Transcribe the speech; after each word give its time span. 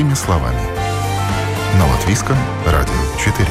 Простыми 0.00 0.14
словами. 0.14 0.56
На 1.78 1.86
Латвийском 1.86 2.36
радио 2.64 2.94
4. 3.22 3.46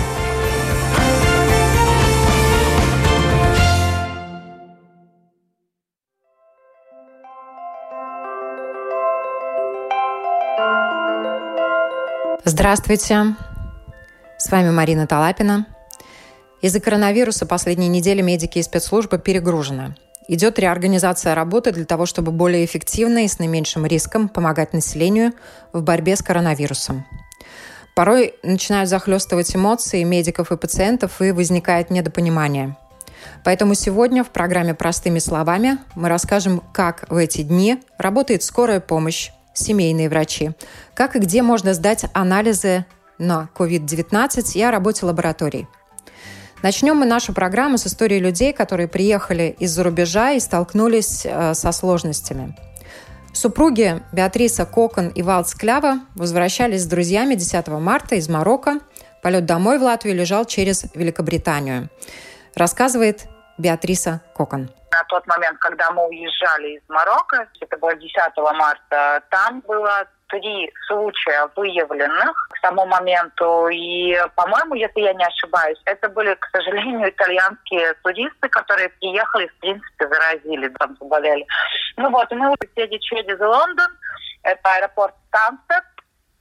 Здравствуйте. 12.46 13.36
С 14.40 14.50
вами 14.50 14.72
Марина 14.72 15.06
Талапина. 15.06 15.68
Из-за 16.63 16.80
коронавируса 16.80 17.45
последние 17.45 17.90
недели 17.90 18.23
медики 18.23 18.58
и 18.58 18.64
спецслужбы 18.64 19.20
перегружены. 19.20 19.95
Идет 20.32 20.60
реорганизация 20.60 21.34
работы 21.34 21.72
для 21.72 21.86
того, 21.86 22.06
чтобы 22.06 22.32
более 22.32 22.64
эффективно 22.64 23.26
и 23.26 23.28
с 23.28 23.40
наименьшим 23.40 23.88
риском 23.88 24.30
помогать 24.30 24.74
населению 24.74 25.34
в 25.74 25.82
борьбе 25.82 26.16
с 26.16 26.22
коронавирусом. 26.22 27.04
Порой 27.96 28.36
начинают 28.44 28.92
захлестывать 28.92 29.56
эмоции 29.56 30.04
медиков 30.04 30.52
и 30.52 30.58
пациентов, 30.58 31.20
и 31.20 31.32
возникает 31.32 31.90
недопонимание. 31.90 32.78
Поэтому 33.44 33.73
сегодня 33.73 34.23
в 34.23 34.30
программе 34.30 34.76
«Простыми 34.76 35.18
словами» 35.18 35.80
мы 35.96 36.10
расскажем, 36.10 36.62
как 36.73 37.09
в 37.09 37.16
эти 37.16 37.42
дни 37.42 37.82
работает 37.98 38.44
скорая 38.44 38.82
помощь, 38.82 39.32
семейные 39.54 40.09
врачи, 40.09 40.52
как 40.94 41.16
и 41.16 41.20
где 41.20 41.42
можно 41.42 41.73
сдать 41.73 42.06
анализы 42.14 42.86
на 43.18 43.50
COVID-19 43.58 44.52
и 44.54 44.62
о 44.62 44.70
работе 44.70 45.08
лабораторий– 45.08 45.68
Начнем 46.62 46.98
мы 46.98 47.05
нашу 47.05 47.34
программу 47.34 47.77
с 47.77 47.88
истории 47.88 48.20
людей, 48.20 48.52
которые 48.52 48.90
приехали 48.90 49.55
из-за 49.59 49.81
рубежа 49.81 50.31
и 50.31 50.42
столкнулись 50.42 51.25
э, 51.25 51.53
со 51.53 51.72
сложностями. 51.72 52.53
Супруги 53.34 54.03
Беатриса 54.11 54.66
Кокон 54.66 55.08
и 55.08 55.22
Валц 55.22 55.53
Клява 55.53 56.00
возвращались 56.16 56.84
с 56.84 56.86
друзьями 56.88 57.36
10 57.36 57.67
марта 57.69 58.16
из 58.16 58.28
Марокко. 58.28 58.80
Полет 59.23 59.45
домой 59.45 59.80
в 59.80 59.84
Латвию 59.84 60.17
лежал 60.17 60.44
через 60.44 60.84
Великобританию. 60.95 61.88
Рассказывает 62.56 63.28
Беатриса 63.58 64.22
Кокон. 64.36 64.69
На 64.91 65.03
тот 65.08 65.25
момент, 65.28 65.59
когда 65.59 65.91
мы 65.91 66.08
уезжали 66.09 66.75
из 66.75 66.81
Марокко, 66.89 67.47
это 67.62 67.78
было 67.78 67.95
10 67.95 68.12
марта, 68.58 69.23
там 69.30 69.62
было 69.62 70.08
три 70.30 70.72
случая 70.88 71.49
выявленных 71.55 72.49
к 72.52 72.61
тому 72.61 72.85
моменту. 72.85 73.67
И, 73.67 74.16
по-моему, 74.35 74.75
если 74.75 75.02
я 75.02 75.13
не 75.13 75.25
ошибаюсь, 75.25 75.80
это 75.85 76.09
были, 76.09 76.33
к 76.35 76.45
сожалению, 76.52 77.09
итальянские 77.09 77.94
туристы, 78.03 78.50
которые 78.50 78.89
приехали, 78.89 79.47
в 79.47 79.59
принципе, 79.59 80.07
заразили, 80.07 80.69
там 80.80 80.95
заболели. 81.00 81.45
Ну 81.97 82.09
вот, 82.09 82.31
мы 82.31 82.50
улетели 82.50 82.97
через 83.00 83.39
Лондон, 83.39 83.91
это 84.44 84.61
аэропорт 84.75 85.16
Станстед, 85.27 85.83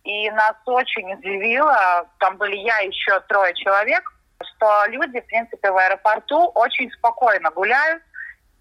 и 0.05 0.31
нас 0.31 0.55
очень 0.67 1.13
удивило, 1.13 2.07
там 2.19 2.37
были 2.37 2.57
я 2.57 2.81
и 2.81 2.89
еще 2.89 3.21
трое 3.29 3.55
человек, 3.55 4.03
что 4.43 4.85
люди, 4.89 5.21
в 5.21 5.27
принципе, 5.27 5.71
в 5.71 5.77
аэропорту 5.77 6.51
очень 6.55 6.91
спокойно 6.93 7.51
гуляют, 7.51 8.03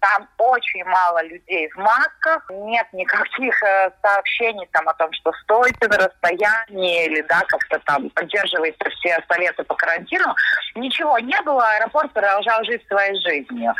там 0.00 0.28
очень 0.38 0.84
мало 0.84 1.22
людей 1.24 1.68
в 1.70 1.76
масках, 1.76 2.48
нет 2.50 2.86
никаких 2.92 3.62
э, 3.62 3.90
сообщений 4.02 4.68
там 4.72 4.88
о 4.88 4.94
том, 4.94 5.12
что 5.12 5.32
стойте 5.42 5.88
на 5.88 5.96
расстоянии 5.96 7.06
или 7.06 7.22
да, 7.22 7.42
как-то 7.48 7.78
там 7.84 8.10
поддерживайте 8.10 8.90
все 8.90 9.18
советы 9.30 9.64
по 9.64 9.74
карантину. 9.74 10.34
Ничего 10.74 11.18
не 11.18 11.40
было, 11.42 11.68
аэропорт 11.70 12.12
продолжал 12.12 12.62
жить 12.64 12.86
своей 12.86 13.14
жизнью. 13.20 13.74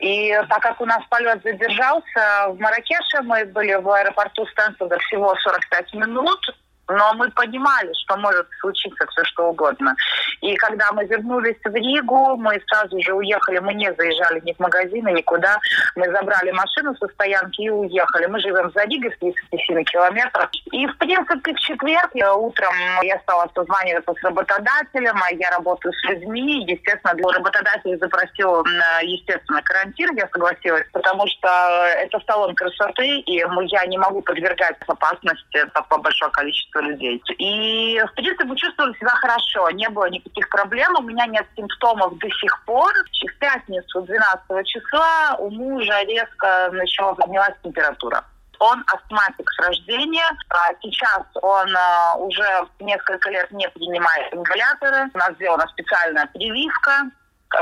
И 0.00 0.32
так 0.48 0.60
как 0.60 0.80
у 0.80 0.86
нас 0.86 1.04
полет 1.10 1.42
задержался 1.42 2.48
в 2.48 2.58
Маракеше, 2.58 3.22
мы 3.22 3.44
были 3.44 3.74
в 3.74 3.88
аэропорту 3.90 4.46
Стэнфорда 4.46 4.98
всего 4.98 5.34
45 5.36 5.94
минут, 5.94 6.40
но 6.90 7.14
мы 7.14 7.30
понимали, 7.30 7.90
что 8.04 8.16
может 8.16 8.46
случиться 8.60 9.06
все 9.06 9.24
что 9.24 9.48
угодно. 9.50 9.94
И 10.40 10.54
когда 10.56 10.92
мы 10.92 11.04
вернулись 11.06 11.56
в 11.64 11.74
Ригу, 11.74 12.36
мы 12.36 12.60
сразу 12.68 13.00
же 13.02 13.12
уехали, 13.14 13.58
мы 13.58 13.74
не 13.74 13.92
заезжали 13.94 14.40
ни 14.44 14.52
в 14.52 14.58
магазины, 14.60 15.10
никуда. 15.10 15.58
Мы 15.96 16.10
забрали 16.10 16.50
машину 16.50 16.94
со 16.96 17.08
стоянки 17.08 17.62
и 17.62 17.70
уехали. 17.70 18.26
Мы 18.26 18.40
живем 18.40 18.70
за 18.72 18.84
Ригой 18.84 19.10
в 19.10 19.18
37 19.18 19.84
километрах. 19.84 20.50
И, 20.72 20.86
в 20.86 20.98
принципе, 20.98 21.54
в 21.54 21.60
четверг 21.60 22.10
я 22.14 22.34
утром 22.34 22.74
я 23.02 23.18
стала 23.20 23.48
созваниваться 23.54 24.12
с 24.12 24.22
работодателем, 24.22 25.16
а 25.22 25.32
я 25.34 25.50
работаю 25.50 25.92
с 25.92 26.04
людьми. 26.10 26.64
Естественно, 26.66 27.14
для 27.14 27.28
работодателя 27.28 27.96
запросил, 27.98 28.64
естественно, 29.02 29.62
карантин. 29.62 30.16
Я 30.16 30.28
согласилась, 30.32 30.86
потому 30.92 31.26
что 31.26 31.48
это 31.96 32.20
салон 32.26 32.54
красоты, 32.54 33.20
и 33.20 33.36
я 33.36 33.86
не 33.86 33.98
могу 33.98 34.22
подвергать 34.22 34.76
опасности 34.90 35.64
такое 35.72 35.98
большое 36.00 36.30
количество 36.32 36.79
людей. 36.80 37.22
И, 37.38 38.00
в 38.00 38.14
принципе, 38.14 38.56
чувствовали 38.56 38.94
себя 38.94 39.10
хорошо, 39.10 39.70
не 39.70 39.88
было 39.88 40.08
никаких 40.10 40.48
проблем, 40.48 40.94
у 40.98 41.02
меня 41.02 41.26
нет 41.26 41.46
симптомов 41.56 42.16
до 42.18 42.28
сих 42.30 42.64
пор. 42.64 42.92
В 42.92 43.38
пятницу 43.38 44.02
12 44.02 44.66
числа 44.66 45.36
у 45.38 45.50
мужа 45.50 46.02
резко 46.02 46.70
начала 46.72 47.14
поднялась 47.14 47.54
температура. 47.62 48.24
Он 48.58 48.84
астматик 48.92 49.50
с 49.50 49.58
рождения. 49.58 50.28
А 50.50 50.72
сейчас 50.82 51.22
он 51.40 51.74
а, 51.74 52.14
уже 52.16 52.44
несколько 52.78 53.30
лет 53.30 53.50
не 53.52 53.68
принимает 53.70 54.32
ингаляторы. 54.34 55.10
У 55.14 55.18
нас 55.18 55.34
сделана 55.36 55.66
специальная 55.68 56.26
прививка 56.26 57.10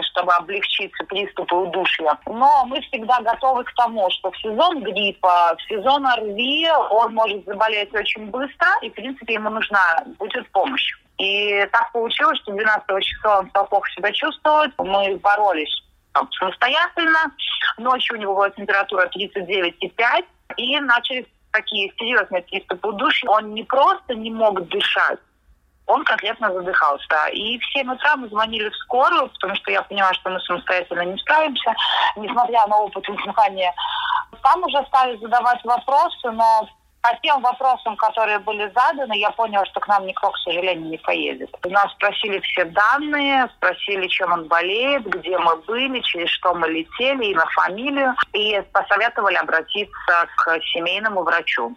чтобы 0.02 0.32
облегчить 0.32 0.92
приступы 1.08 1.54
удушья. 1.54 2.18
Но 2.26 2.64
мы 2.66 2.80
всегда 2.82 3.20
готовы 3.20 3.64
к 3.64 3.74
тому, 3.74 4.08
что 4.10 4.30
в 4.30 4.36
сезон 4.38 4.82
гриппа, 4.82 5.56
в 5.56 5.62
сезон 5.62 6.06
ОРВИ 6.06 6.68
он 6.90 7.14
может 7.14 7.44
заболеть 7.44 7.94
очень 7.94 8.26
быстро, 8.26 8.68
и, 8.82 8.90
в 8.90 8.94
принципе, 8.94 9.34
ему 9.34 9.50
нужна 9.50 10.04
будет 10.18 10.48
помощь. 10.50 10.92
И 11.18 11.66
так 11.72 11.90
получилось, 11.92 12.38
что 12.40 12.52
12 12.52 13.04
числа 13.04 13.40
он 13.40 13.48
стал 13.50 13.66
плохо 13.66 13.90
себя 13.90 14.12
чувствовать. 14.12 14.70
Мы 14.78 15.16
боролись 15.16 15.82
самостоятельно. 16.38 17.32
Ночью 17.78 18.16
у 18.16 18.20
него 18.20 18.34
была 18.34 18.50
температура 18.50 19.08
39,5. 19.16 20.24
И 20.56 20.80
начались 20.80 21.26
такие 21.52 21.92
серьезные 21.98 22.42
приступы 22.42 22.88
удушья. 22.88 23.28
Он 23.30 23.52
не 23.54 23.64
просто 23.64 24.14
не 24.14 24.30
мог 24.30 24.66
дышать, 24.68 25.18
он 25.88 26.04
конкретно 26.04 26.52
задыхался. 26.52 27.26
И 27.32 27.58
в 27.58 27.64
7 27.72 27.90
утра 27.92 28.16
мы 28.16 28.28
звонили 28.28 28.68
в 28.68 28.76
скорую, 28.76 29.28
потому 29.30 29.54
что 29.56 29.72
я 29.72 29.82
поняла, 29.82 30.12
что 30.12 30.30
мы 30.30 30.40
самостоятельно 30.40 31.02
не 31.02 31.18
справимся, 31.18 31.74
несмотря 32.16 32.66
на 32.66 32.78
опыт 32.78 33.04
дыхания. 33.24 33.74
Там 34.42 34.62
уже 34.62 34.84
стали 34.86 35.16
задавать 35.16 35.64
вопросы, 35.64 36.30
но 36.30 36.68
по 37.00 37.16
тем 37.22 37.40
вопросам, 37.40 37.96
которые 37.96 38.38
были 38.40 38.70
заданы, 38.74 39.16
я 39.16 39.30
поняла, 39.30 39.64
что 39.66 39.80
к 39.80 39.88
нам 39.88 40.06
никто, 40.06 40.30
к 40.30 40.38
сожалению, 40.38 40.90
не 40.90 40.98
поедет. 40.98 41.50
У 41.64 41.70
нас 41.70 41.90
спросили 41.92 42.38
все 42.40 42.64
данные, 42.66 43.48
спросили, 43.56 44.06
чем 44.08 44.32
он 44.32 44.46
болеет, 44.46 45.06
где 45.06 45.38
мы 45.38 45.56
были, 45.56 46.00
через 46.00 46.28
что 46.30 46.54
мы 46.54 46.68
летели, 46.68 47.26
имя, 47.26 47.46
фамилию, 47.54 48.14
и 48.34 48.60
посоветовали 48.72 49.36
обратиться 49.36 50.26
к 50.36 50.60
семейному 50.74 51.22
врачу. 51.22 51.74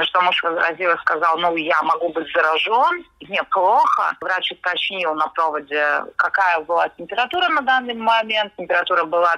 На 0.00 0.06
что 0.06 0.22
муж 0.22 0.42
возразил 0.42 0.92
и 0.92 0.98
сказал, 1.00 1.36
ну, 1.36 1.54
я 1.56 1.82
могу 1.82 2.08
быть 2.08 2.26
заражен, 2.32 3.04
мне 3.20 3.42
плохо. 3.50 4.16
Врач 4.22 4.50
уточнил 4.52 5.14
на 5.14 5.28
проводе, 5.28 6.04
какая 6.16 6.60
была 6.60 6.88
температура 6.88 7.50
на 7.50 7.60
данный 7.60 7.92
момент. 7.92 8.50
Температура 8.56 9.04
была 9.04 9.36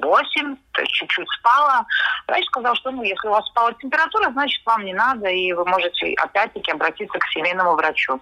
38, 0.00 0.56
то 0.72 0.80
есть 0.82 0.92
чуть-чуть 0.92 1.28
спала. 1.38 1.84
Врач 2.28 2.44
сказал, 2.46 2.74
что, 2.76 2.90
ну, 2.90 3.02
если 3.02 3.28
у 3.28 3.30
вас 3.30 3.46
спала 3.46 3.72
температура, 3.74 4.30
значит, 4.30 4.64
вам 4.64 4.84
не 4.84 4.94
надо, 4.94 5.28
и 5.28 5.52
вы 5.52 5.64
можете 5.64 6.14
опять-таки 6.18 6.70
обратиться 6.70 7.18
к 7.18 7.28
семейному 7.28 7.74
врачу. 7.74 8.20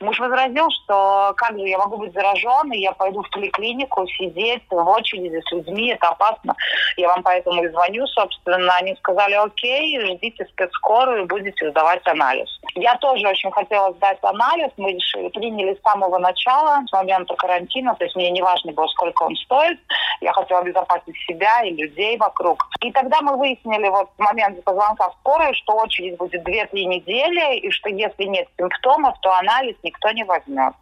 Муж 0.00 0.18
возразил, 0.18 0.68
что 0.70 1.34
как 1.36 1.58
же 1.58 1.66
я 1.66 1.78
могу 1.78 1.98
быть 1.98 2.12
заражен, 2.12 2.72
и 2.72 2.78
я 2.78 2.92
пойду 2.92 3.22
в 3.22 3.30
поликлинику 3.30 4.06
сидеть 4.08 4.62
в 4.70 4.88
очереди 4.88 5.40
с 5.46 5.52
людьми, 5.52 5.90
это 5.90 6.08
опасно. 6.08 6.54
Я 6.96 7.08
вам 7.08 7.22
поэтому 7.22 7.62
и 7.64 7.68
звоню, 7.68 8.06
собственно. 8.06 8.72
Они 8.76 8.94
сказали, 8.96 9.34
окей, 9.34 10.00
ждите 10.00 10.44
спецкурс 10.46 10.86
скорую 10.86 11.22
и 11.22 11.26
будете 11.26 11.70
сдавать 11.70 12.06
анализ. 12.06 12.48
Я 12.74 12.96
тоже 12.96 13.26
очень 13.26 13.50
хотела 13.50 13.92
сдать 13.94 14.18
анализ. 14.22 14.70
Мы 14.76 14.92
решили, 14.92 15.28
приняли 15.28 15.74
с 15.74 15.82
самого 15.82 16.18
начала, 16.18 16.82
с 16.86 16.92
момента 16.92 17.34
карантина. 17.34 17.94
То 17.96 18.04
есть 18.04 18.14
мне 18.14 18.30
не 18.30 18.42
важно 18.42 18.72
было, 18.72 18.86
сколько 18.88 19.24
он 19.24 19.34
стоит. 19.36 19.78
Я 20.20 20.32
хотела 20.32 20.60
обезопасить 20.60 21.15
себя 21.26 21.62
и 21.62 21.74
людей 21.74 22.16
вокруг. 22.16 22.66
И 22.80 22.92
тогда 22.92 23.20
мы 23.20 23.36
выяснили 23.36 23.88
вот 23.88 24.10
в 24.16 24.22
момент 24.22 24.58
звонка 24.66 25.10
в 25.10 25.14
скорую, 25.20 25.54
что 25.54 25.74
очередь 25.74 26.16
будет 26.16 26.46
2-3 26.46 26.68
недели, 26.72 27.58
и 27.58 27.70
что 27.70 27.88
если 27.88 28.24
нет 28.24 28.48
симптомов, 28.58 29.18
то 29.20 29.32
анализ 29.32 29.76
никто 29.82 30.10
не 30.10 30.24
возьмет. 30.24 30.74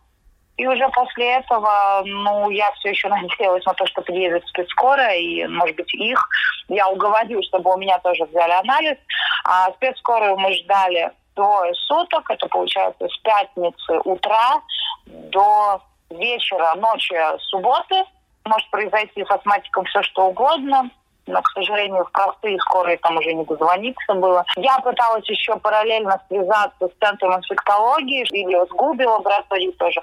И 0.56 0.66
уже 0.69 0.88
после 0.90 1.32
этого, 1.32 2.02
ну, 2.04 2.48
я 2.50 2.70
все 2.72 2.90
еще 2.90 3.08
надеялась 3.08 3.64
на 3.64 3.75
то, 3.75 3.86
что 3.86 4.02
приедет 4.02 4.46
спецскорая, 4.46 5.16
и, 5.16 5.46
может 5.46 5.75
быть, 5.75 5.92
их. 5.94 6.28
Я 6.69 6.88
уговорю, 6.88 7.42
чтобы 7.42 7.75
у 7.75 7.76
меня 7.76 7.98
тоже 7.98 8.25
взяли 8.25 8.52
анализ. 8.52 8.96
А 9.44 9.72
спецскорую 9.72 10.36
мы 10.36 10.52
ждали 10.52 11.10
двое 11.34 11.75
суток. 11.75 12.31
Это, 12.31 12.46
получается, 12.46 13.08
с 13.08 13.16
пятницы 13.19 13.98
утра 14.04 14.62
до 15.06 15.82
вечера, 16.10 16.75
ночи 16.76 17.16
субботы. 17.50 18.04
Может 18.46 18.70
произойти 18.70 19.25
с 19.25 19.31
астматиком 19.31 19.85
все 19.85 20.02
что 20.02 20.26
угодно. 20.26 20.91
но, 21.26 21.41
к 21.41 21.49
сожалению, 21.52 22.05
в 22.05 22.12
простые 22.12 22.58
скорые 22.61 22.99
там 22.99 23.17
уже 23.17 23.32
не 23.32 23.44
дозвониться 23.44 24.14
было. 24.14 24.44
Я 24.56 24.79
пыталась 24.81 25.26
еще 25.29 25.56
параллельно 25.56 26.20
связаться 26.29 26.88
с 26.88 26.93
центром 27.00 27.37
инфектологии 27.37 28.26
или 28.31 28.67
с 28.67 28.69
ГУБИ 28.69 29.06
лабораторией 29.06 29.73
тоже, 29.73 30.00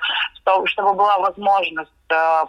чтобы 0.65 0.95
была 0.95 1.19
возможность 1.19 1.91
э, 2.09 2.43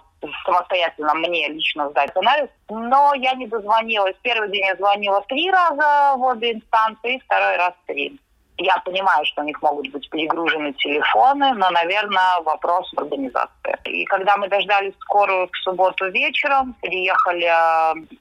самостоятельно 0.47 1.15
мне 1.15 1.49
лично 1.49 1.91
сдать 1.91 2.17
анализ. 2.17 2.49
Но 2.71 3.13
я 3.15 3.35
не 3.35 3.47
дозвонилась. 3.47 4.17
Первый 4.23 4.51
день 4.51 4.65
я 4.65 4.77
звонила 4.77 5.23
три 5.29 5.51
раза 5.51 6.17
в 6.17 6.23
обе 6.23 6.53
инстанции, 6.53 7.21
второй 7.27 7.57
раз 7.57 7.75
три. 7.87 8.19
Я 8.59 8.77
понимаю, 8.85 9.25
что 9.25 9.43
у 9.43 9.45
них 9.45 9.61
могут 9.63 9.91
быть 9.91 10.09
перегружены 10.11 10.73
телефоны, 10.75 11.55
но, 11.55 11.71
наверное, 11.71 12.41
вопрос 12.45 12.93
в 12.93 13.01
организации. 13.01 13.77
И 13.85 14.05
когда 14.05 14.37
мы 14.37 14.49
дождались 14.49 14.95
скорую 15.01 15.49
в 15.51 15.57
субботу 15.59 16.11
вечером, 16.11 16.75
приехали, 16.83 17.51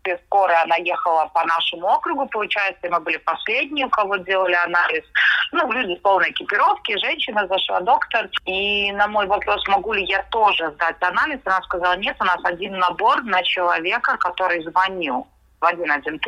э, 0.06 0.18
скорая, 0.26 0.64
она 0.64 0.78
ехала 0.78 1.30
по 1.34 1.46
нашему 1.46 1.88
округу, 1.88 2.28
получается, 2.28 2.88
мы 2.90 3.00
были 3.02 3.18
последние, 3.18 3.88
у 3.88 3.90
кого 3.90 4.16
делали 4.18 4.54
анализ. 4.54 5.04
Ну, 5.52 5.70
люди 5.72 5.96
в 5.96 6.02
полной 6.02 6.32
экипировке, 6.32 6.98
женщина 6.98 7.46
зашла, 7.48 7.82
доктор. 7.82 8.30
И 8.46 8.92
на 8.94 9.08
мой 9.08 9.28
вопрос, 9.28 9.68
могу 9.68 9.94
ли 9.94 10.06
я 10.06 10.24
тоже 10.32 10.72
сдать 10.72 11.02
анализ, 11.02 11.40
она 11.44 11.62
сказала, 11.64 11.98
нет, 11.98 12.16
у 12.20 12.24
нас 12.24 12.40
один 12.44 12.78
набор 12.78 13.22
на 13.24 13.44
человека, 13.44 14.18
который 14.18 14.64
звонил 14.64 15.28
в 15.60 15.66
113 15.68 16.22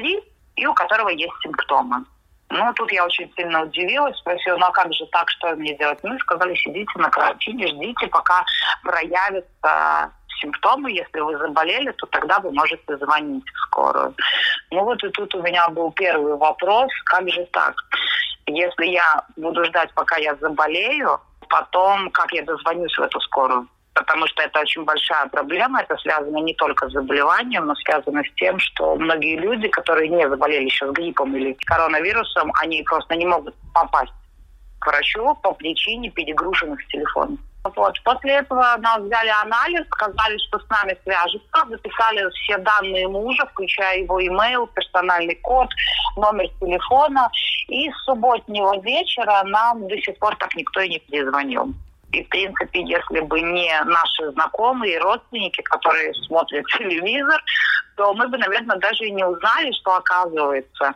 и 0.56 0.66
у 0.68 0.74
которого 0.74 1.10
есть 1.10 1.34
симптомы. 1.42 2.06
Ну, 2.54 2.72
тут 2.76 2.92
я 2.92 3.04
очень 3.04 3.32
сильно 3.36 3.64
удивилась, 3.64 4.16
спросила, 4.18 4.58
ну 4.58 4.68
а 4.68 4.72
как 4.72 4.94
же 4.94 5.08
так, 5.08 5.28
что 5.32 5.56
мне 5.56 5.76
делать? 5.76 5.98
Ну, 6.04 6.18
сказали, 6.20 6.54
сидите 6.54 6.92
на 6.98 7.10
карантине, 7.10 7.68
ждите, 7.68 8.08
пока 8.08 8.46
проявятся 8.84 10.12
симптомы. 10.40 10.92
Если 10.92 11.20
вы 11.20 11.36
заболели, 11.40 11.92
то 11.94 12.06
тогда 12.08 12.40
вы 12.40 12.52
можете 12.52 12.98
звонить 12.98 13.44
в 13.44 13.60
скорую. 13.68 14.14
Ну 14.70 14.84
вот 14.84 15.04
и 15.04 15.10
тут 15.10 15.34
у 15.34 15.42
меня 15.42 15.68
был 15.70 15.92
первый 15.94 16.38
вопрос, 16.38 16.92
как 17.06 17.28
же 17.28 17.44
так? 17.52 17.74
Если 18.46 18.86
я 18.86 19.24
буду 19.36 19.66
ждать, 19.66 19.92
пока 19.96 20.18
я 20.18 20.36
заболею, 20.36 21.20
потом 21.50 22.12
как 22.12 22.32
я 22.34 22.44
дозвонюсь 22.44 22.96
в 22.96 23.02
эту 23.02 23.20
скорую? 23.22 23.68
Потому 23.94 24.28
что 24.28 24.44
это 24.44 24.60
очень 24.60 24.84
большая 24.84 25.28
проблема. 25.28 25.82
Это 25.82 25.98
связано 25.98 26.38
не 26.38 26.54
только 26.56 26.90
с 26.90 26.94
заболеванием, 26.94 27.66
но 27.66 27.76
связано 27.76 28.24
с 28.24 28.34
тем, 28.36 28.60
что 28.60 28.96
многие 28.96 29.38
люди, 29.38 29.68
которые 29.68 30.10
не 30.10 30.28
заболели 30.28 30.66
еще 30.66 30.92
гриппом 30.92 31.36
или 31.36 31.56
коронавирусом, 31.66 32.52
они 32.62 32.84
просто 32.84 33.16
не 33.16 33.26
могут 33.26 33.56
попасть 33.74 34.14
к 34.80 34.88
врачу 34.88 35.36
по 35.42 35.54
причине 35.54 36.10
перегруженных 36.10 36.86
телефонов. 36.88 37.40
Вот. 37.76 37.96
После 38.04 38.34
этого 38.34 38.76
нас 38.80 39.00
взяли 39.02 39.30
анализ, 39.42 39.86
сказали, 39.86 40.38
что 40.38 40.60
с 40.60 40.70
нами 40.70 40.98
свяжутся, 41.04 41.66
записали 41.70 42.30
все 42.32 42.58
данные 42.58 43.08
мужа, 43.08 43.46
включая 43.46 44.00
его 44.00 44.22
имейл, 44.22 44.68
персональный 44.68 45.36
код, 45.36 45.70
номер 46.18 46.50
телефона. 46.60 47.30
И 47.70 47.90
с 47.90 48.04
субботнего 48.04 48.82
вечера 48.82 49.44
нам 49.46 49.88
до 49.88 49.98
сих 49.98 50.18
пор 50.20 50.36
так 50.36 50.54
никто 50.56 50.82
и 50.82 50.90
не 50.90 51.00
перезвонил. 51.00 51.74
И, 52.14 52.24
в 52.24 52.30
принципе, 52.30 52.82
если 52.82 53.22
бы 53.22 53.42
не 53.42 53.74
наши 53.86 54.32
знакомые 54.34 54.96
и 54.96 55.00
родственники, 55.00 55.62
которые 55.64 56.14
смотрят 56.14 56.66
телевизор, 56.78 57.44
то 57.98 58.14
мы 58.14 58.28
бы, 58.28 58.38
наверное, 58.38 58.78
даже 58.78 59.06
и 59.06 59.12
не 59.12 59.26
узнали, 59.26 59.72
что 59.72 59.96
оказывается, 59.96 60.94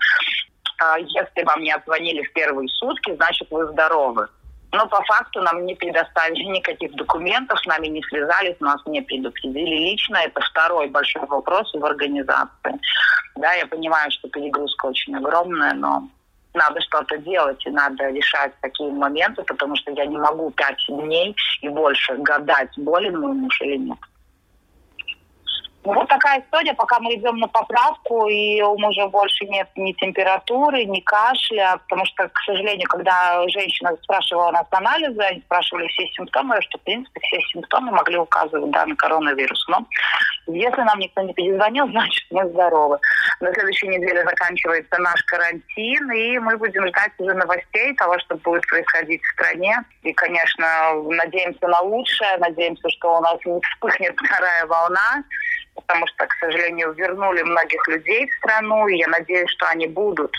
а, 0.80 0.98
если 1.00 1.44
вам 1.44 1.62
не 1.62 1.72
отзвонили 1.72 2.22
в 2.24 2.34
первые 2.34 2.70
сутки, 2.70 3.16
значит, 3.16 3.48
вы 3.50 3.66
здоровы. 3.68 4.28
Но 4.72 4.86
по 4.88 5.02
факту 5.04 5.42
нам 5.42 5.66
не 5.66 5.74
предоставили 5.76 6.44
никаких 6.44 6.94
документов, 6.94 7.60
с 7.60 7.66
нами 7.66 7.88
не 7.88 8.04
связались, 8.04 8.60
нас 8.60 8.80
не 8.86 9.02
предупредили 9.02 9.90
лично. 9.90 10.18
Это 10.18 10.42
второй 10.42 10.88
большой 10.88 11.26
вопрос 11.26 11.74
в 11.74 11.84
организации. 11.84 12.80
Да, 13.38 13.54
я 13.54 13.66
понимаю, 13.66 14.12
что 14.12 14.30
перегрузка 14.30 14.88
очень 14.88 15.16
огромная, 15.16 15.74
но 15.74 16.10
надо 16.58 16.82
что-то 16.82 17.18
делать 17.18 17.66
и 17.66 17.70
надо 17.70 18.10
решать 18.10 18.52
такие 18.62 18.92
моменты, 18.92 19.44
потому 19.44 19.76
что 19.76 19.92
я 19.92 20.06
не 20.06 20.18
могу 20.18 20.52
пять 20.52 20.84
дней 20.90 21.36
и 21.62 21.70
больше 21.70 22.16
гадать, 22.18 22.78
болен 22.78 23.20
мой 23.20 23.34
муж 23.34 23.62
или 23.62 23.78
нет. 23.78 23.98
Ну, 25.88 25.94
вот 25.94 26.10
такая 26.10 26.42
история, 26.42 26.74
пока 26.74 27.00
мы 27.00 27.16
идем 27.16 27.38
на 27.38 27.48
поправку, 27.48 28.28
и 28.28 28.62
у 28.62 28.78
мужа 28.78 29.08
больше 29.08 29.46
нет 29.46 29.70
ни 29.78 29.94
температуры, 29.94 30.84
ни 30.84 31.00
кашля, 31.00 31.80
потому 31.88 32.06
что, 32.08 32.28
к 32.28 32.38
сожалению, 32.46 32.90
когда 32.90 33.42
женщина 33.48 33.96
спрашивала 34.04 34.52
нас 34.52 34.68
анализы, 34.72 35.22
они 35.22 35.40
спрашивали 35.40 35.88
все 35.88 36.06
симптомы, 36.08 36.62
что, 36.64 36.78
в 36.78 36.82
принципе, 36.82 37.22
все 37.22 37.40
симптомы 37.54 37.94
могли 37.94 38.18
указывать 38.18 38.70
да, 38.72 38.86
на 38.86 38.98
коронавирус. 38.98 39.66
Но 39.70 39.86
если 40.48 40.82
нам 40.82 41.00
никто 41.00 41.22
не 41.22 41.34
перезвонил, 41.34 41.88
значит, 41.92 42.26
мы 42.32 42.50
здоровы. 42.50 43.00
На 43.40 43.54
следующей 43.54 43.88
неделе 43.88 44.24
заканчивается 44.24 44.98
наш 45.00 45.22
карантин, 45.24 46.12
и 46.12 46.40
мы 46.40 46.58
будем 46.58 46.88
ждать 46.88 47.12
уже 47.20 47.34
новостей 47.36 47.94
того, 47.96 48.18
что 48.20 48.36
будет 48.38 48.66
происходить 48.68 49.22
в 49.22 49.32
стране. 49.34 49.78
И, 50.02 50.12
конечно, 50.14 50.94
надеемся 51.04 51.68
на 51.68 51.82
лучшее, 51.82 52.38
надеемся, 52.38 52.90
что 52.90 53.18
у 53.18 53.22
нас 53.22 53.38
не 53.46 53.62
вспыхнет 53.62 54.16
вторая 54.18 54.66
волна, 54.66 55.24
потому 55.76 56.08
что, 56.08 56.26
к 56.26 56.34
сожалению, 56.40 56.94
вернули 56.94 57.44
многих 57.44 57.88
людей 57.88 58.28
в 58.28 58.34
страну, 58.38 58.88
и 58.88 58.98
я 58.98 59.08
надеюсь, 59.08 59.50
что 59.52 59.68
они 59.68 59.88
будут 59.88 60.36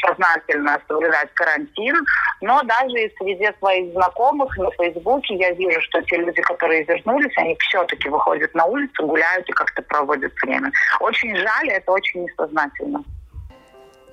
сознательно 0.00 0.80
соблюдать 0.88 1.32
карантин. 1.34 1.96
Но 2.40 2.62
даже 2.62 3.04
и 3.04 3.14
среди 3.18 3.48
своих 3.58 3.92
знакомых 3.92 4.56
на 4.58 4.70
Фейсбуке 4.72 5.34
я 5.36 5.52
вижу, 5.52 5.80
что 5.82 6.02
те 6.02 6.16
люди, 6.16 6.40
которые 6.42 6.84
вернулись, 6.84 7.32
они 7.36 7.56
все-таки 7.68 8.08
выходят 8.08 8.54
на 8.54 8.64
улицу, 8.64 9.06
гуляют 9.06 9.48
и 9.48 9.52
как-то 9.52 9.82
проводят 9.82 10.32
время. 10.42 10.70
Очень 11.00 11.36
жаль, 11.36 11.70
это 11.70 11.92
очень 11.92 12.24
несознательно. 12.24 13.04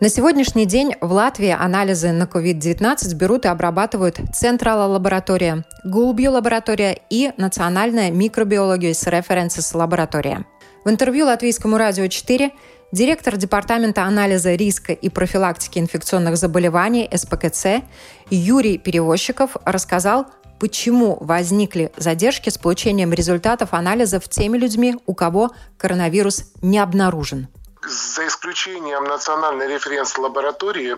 На 0.02 0.10
сегодняшний 0.10 0.66
день 0.66 0.94
в 1.00 1.14
Латвии 1.14 1.56
анализы 1.58 2.12
на 2.12 2.24
COVID-19 2.24 3.16
берут 3.16 3.46
и 3.46 3.48
обрабатывают 3.48 4.20
Централа 4.34 4.88
лаборатория, 4.88 5.64
Гулбью 5.86 6.32
лаборатория 6.32 7.00
и 7.10 7.32
Национальная 7.38 8.12
микробиология 8.12 8.94
с 8.94 9.08
референсис 9.08 9.74
лаборатория. 9.74 10.44
В 10.84 10.90
интервью 10.90 11.26
Латвийскому 11.26 11.78
радио 11.78 12.08
4 12.08 12.52
директор 12.96 13.36
Департамента 13.36 14.04
анализа 14.04 14.56
риска 14.56 14.94
и 14.94 15.10
профилактики 15.10 15.80
инфекционных 15.80 16.38
заболеваний 16.38 17.10
СПКЦ 17.14 17.84
Юрий 18.30 18.78
Перевозчиков 18.78 19.58
рассказал, 19.66 20.28
почему 20.62 21.18
возникли 21.20 21.92
задержки 21.98 22.50
с 22.50 22.58
получением 22.58 23.12
результатов 23.12 23.74
анализов 23.74 24.30
теми 24.30 24.58
людьми, 24.58 24.96
у 25.06 25.14
кого 25.14 25.52
коронавирус 25.78 26.46
не 26.62 26.80
обнаружен. 26.80 27.50
За 27.86 28.26
исключением 28.26 29.04
национальной 29.04 29.68
референс-лаборатории, 29.68 30.96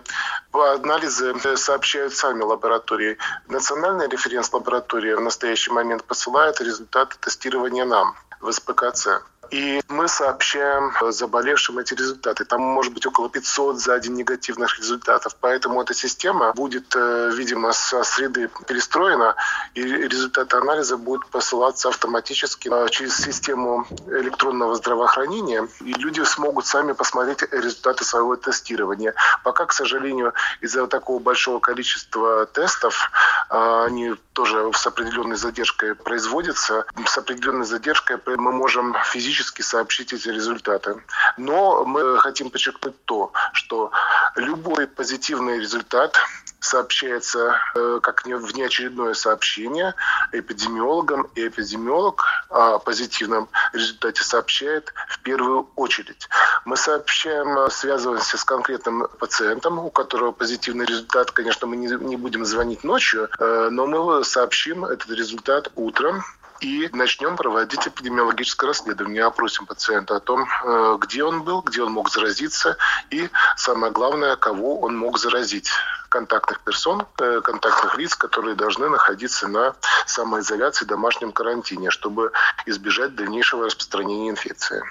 анализы 0.54 1.34
сообщают 1.56 2.14
сами 2.14 2.44
лаборатории. 2.44 3.18
Национальная 3.50 4.08
референс-лаборатория 4.08 5.16
в 5.16 5.22
настоящий 5.22 5.72
момент 5.72 6.04
посылает 6.04 6.62
результаты 6.62 7.16
тестирования 7.20 7.86
нам 7.86 8.14
в 8.40 8.52
СПКЦ. 8.52 9.08
И 9.52 9.82
мы 9.88 10.08
сообщаем 10.08 10.92
заболевшим 11.12 11.80
эти 11.80 11.94
результаты. 11.94 12.46
Там 12.46 12.62
может 12.62 12.94
быть 12.94 13.06
около 13.06 13.30
500 13.30 13.80
за 13.80 14.00
день 14.00 14.14
негативных 14.14 14.78
результатов. 14.78 15.36
Поэтому 15.40 15.82
эта 15.82 15.94
система 15.94 16.54
будет, 16.54 16.96
э, 16.96 17.32
видимо, 17.34 17.72
со 17.72 18.04
среды 18.04 18.50
перестроена, 18.68 19.36
и 19.74 19.82
результаты 19.82 20.58
анализа 20.58 20.98
будут 20.98 21.28
посылаться 21.28 21.90
автоматически 21.90 22.70
э, 22.72 22.90
через 22.90 23.18
систему 23.18 23.88
электронного 24.08 24.76
здравоохранения, 24.76 25.68
и 25.82 25.94
люди 25.94 26.22
смогут 26.22 26.66
сами 26.66 26.92
посмотреть 26.92 27.44
результаты 27.52 28.04
своего 28.04 28.36
тестирования. 28.36 29.14
Пока, 29.44 29.66
к 29.66 29.74
сожалению, 29.74 30.34
из-за 30.62 30.88
такого 30.88 31.20
большого 31.20 31.60
количества 31.60 32.46
тестов, 32.46 33.12
э, 33.50 33.84
они 33.86 34.16
тоже 34.34 34.72
с 34.74 34.86
определенной 34.86 35.36
задержкой 35.36 35.96
производятся, 35.96 36.86
с 37.06 37.18
определенной 37.18 37.66
задержкой 37.66 38.18
мы 38.26 38.52
можем 38.52 38.96
физически 39.12 39.37
физически 39.38 39.62
сообщить 39.62 40.14
эти 40.14 40.30
результаты. 40.30 40.96
Но 41.38 41.86
мы 41.86 42.18
хотим 42.20 42.50
подчеркнуть 42.50 42.96
то, 43.06 43.32
что 43.54 43.92
любой 44.36 44.88
позитивный 44.88 45.60
результат 45.60 46.18
сообщается 46.60 47.60
э, 47.76 48.00
как 48.02 48.26
внеочередное 48.26 49.14
сообщение 49.14 49.94
эпидемиологам, 50.32 51.28
и 51.36 51.48
эпидемиолог 51.48 52.24
о 52.50 52.80
позитивном 52.80 53.48
результате 53.74 54.24
сообщает 54.24 54.92
в 55.08 55.20
первую 55.20 55.70
очередь. 55.76 56.28
Мы 56.66 56.76
сообщаем, 56.76 57.60
э, 57.60 57.70
связываемся 57.70 58.38
с 58.38 58.44
конкретным 58.44 59.08
пациентом, 59.20 59.78
у 59.80 59.92
которого 59.92 60.32
позитивный 60.32 60.86
результат. 60.86 61.32
Конечно, 61.32 61.68
мы 61.68 61.78
не, 61.78 61.88
не 61.88 62.18
будем 62.18 62.44
звонить 62.44 62.84
ночью, 62.84 63.30
э, 63.40 63.70
но 63.72 63.86
мы 63.86 64.24
сообщим 64.24 64.84
этот 64.84 65.12
результат 65.12 65.72
утром 65.76 66.24
и 66.62 66.90
начнем 66.94 67.36
проводить 67.36 67.88
эпидемиологическое 67.88 68.70
расследование. 68.70 69.24
Опросим 69.24 69.66
пациента 69.66 70.16
о 70.16 70.20
том, 70.20 70.46
э, 70.66 70.98
где 71.02 71.24
он 71.24 71.44
был, 71.44 71.62
где 71.62 71.84
он 71.84 71.92
мог 71.92 72.10
заразиться 72.10 72.78
и, 73.10 73.30
самое 73.56 73.92
главное, 73.92 74.36
кого 74.36 74.80
он 74.80 74.98
мог 74.98 75.20
заразить. 75.20 75.70
Контактных 76.10 76.62
персон, 76.62 77.06
э, 77.20 77.42
контактных 77.44 77.98
лиц, 77.98 78.16
которые 78.16 78.56
должны 78.56 78.90
находиться 78.90 79.48
на 79.48 79.76
самоизоляции, 80.06 80.86
домашнем 80.86 81.32
карантине, 81.32 81.92
чтобы 81.92 82.32
избежать 82.66 83.16
дальнейшего 83.16 83.66
распространения 83.66 84.30
инфекции. 84.30 84.84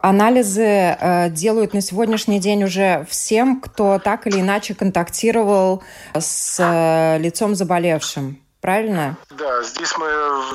Анализы 0.00 0.62
э, 0.62 1.30
делают 1.30 1.74
на 1.74 1.80
сегодняшний 1.80 2.38
день 2.38 2.62
уже 2.64 3.04
всем, 3.10 3.60
кто 3.60 3.98
так 3.98 4.26
или 4.28 4.40
иначе 4.40 4.74
контактировал 4.74 5.82
с 6.14 7.18
лицом 7.18 7.56
заболевшим. 7.56 8.47
Правильно? 8.60 9.16
Да, 9.30 9.62
здесь 9.62 9.96
мы 9.96 10.08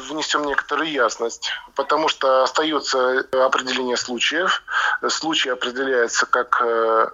внесем 0.10 0.44
некоторую 0.44 0.92
ясность, 0.92 1.52
потому 1.76 2.10
что 2.10 2.44
остается 2.44 3.20
определение 3.32 3.96
случаев. 3.96 4.62
Случай 5.08 5.50
определяется 5.50 6.26
как 6.26 6.62
э, 6.62 7.10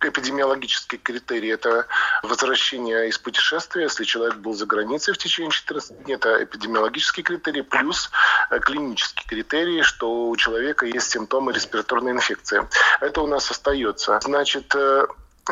эпидемиологический 0.00 0.98
критерий– 0.98 1.48
это 1.50 1.86
возвращение 2.22 3.08
из 3.08 3.18
путешествия, 3.18 3.82
если 3.82 4.04
человек 4.04 4.36
был 4.36 4.54
за 4.54 4.66
границей 4.66 5.14
в 5.14 5.18
течение 5.18 5.50
14 5.50 6.04
дней. 6.04 6.14
Это 6.14 6.42
эпидемиологический 6.42 7.22
критерий, 7.22 7.62
плюс 7.62 8.10
э, 8.50 8.58
клинический 8.58 9.24
критерий, 9.26 9.82
что 9.82 10.28
у 10.28 10.36
человека 10.36 10.86
есть 10.86 11.10
симптомы 11.10 11.52
респираторной 11.52 12.12
инфекции. 12.12 12.66
Это 13.00 13.20
у 13.20 13.26
нас 13.26 13.50
остается. 13.50 14.20
Значит, 14.22 14.74
э, 14.74 15.06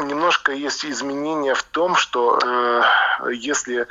немножко 0.06 0.52
есть 0.52 0.84
изменения 0.84 1.54
в 1.54 1.62
том, 1.62 1.96
что 1.96 2.38
э, 2.38 3.32
если 3.34 3.86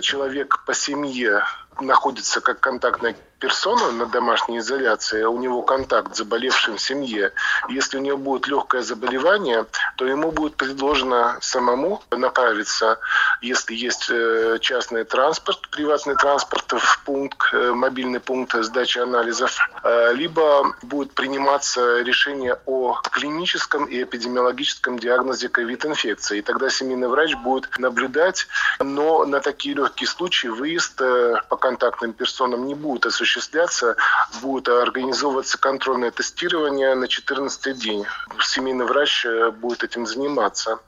человек 0.00 0.62
по 0.66 0.74
семье 0.74 1.44
находится 1.80 2.40
как 2.40 2.60
контактная 2.60 3.16
персона 3.38 3.92
на 3.92 4.06
домашней 4.06 4.58
изоляции, 4.58 5.22
у 5.22 5.38
него 5.38 5.62
контакт 5.62 6.14
с 6.14 6.18
заболевшим 6.18 6.76
в 6.76 6.80
семье, 6.80 7.32
если 7.68 7.98
у 7.98 8.00
него 8.00 8.18
будет 8.18 8.48
легкое 8.48 8.82
заболевание, 8.82 9.66
то 9.96 10.06
ему 10.06 10.32
будет 10.32 10.56
предложено 10.56 11.38
самому 11.40 12.02
направиться, 12.10 12.98
если 13.40 13.74
есть 13.74 14.10
э, 14.10 14.58
частный 14.60 15.04
транспорт, 15.04 15.68
приватный 15.70 16.16
транспорт 16.16 16.72
в 16.72 17.04
пункт, 17.04 17.48
э, 17.52 17.72
мобильный 17.72 18.20
пункт 18.20 18.54
сдачи 18.54 18.98
анализов, 18.98 19.58
э, 19.84 20.12
либо 20.14 20.74
будет 20.82 21.12
приниматься 21.12 22.00
решение 22.00 22.58
о 22.66 23.00
клиническом 23.10 23.84
и 23.84 24.02
эпидемиологическом 24.02 24.98
диагнозе 24.98 25.48
ковид-инфекции. 25.48 26.38
И 26.38 26.42
тогда 26.42 26.68
семейный 26.70 27.08
врач 27.08 27.34
будет 27.36 27.78
наблюдать, 27.78 28.46
но 28.80 29.24
на 29.24 29.40
такие 29.40 29.74
легкие 29.74 30.08
случаи 30.08 30.48
выезд 30.48 30.96
по 30.96 31.56
контактным 31.56 32.12
персонам 32.12 32.66
не 32.66 32.74
будет 32.74 33.06
осуществляться 33.06 33.27
осуществляться, 33.28 33.96
будет 34.40 34.68
организовываться 34.68 35.58
контрольное 35.58 36.10
тестирование 36.10 36.94
на 36.94 37.08
14 37.08 37.78
день. 37.78 38.06
Семейный 38.40 38.86
врач 38.86 39.26
э, 39.26 39.50
будет 39.50 39.84
этим 39.84 40.06
заниматься. 40.06 40.78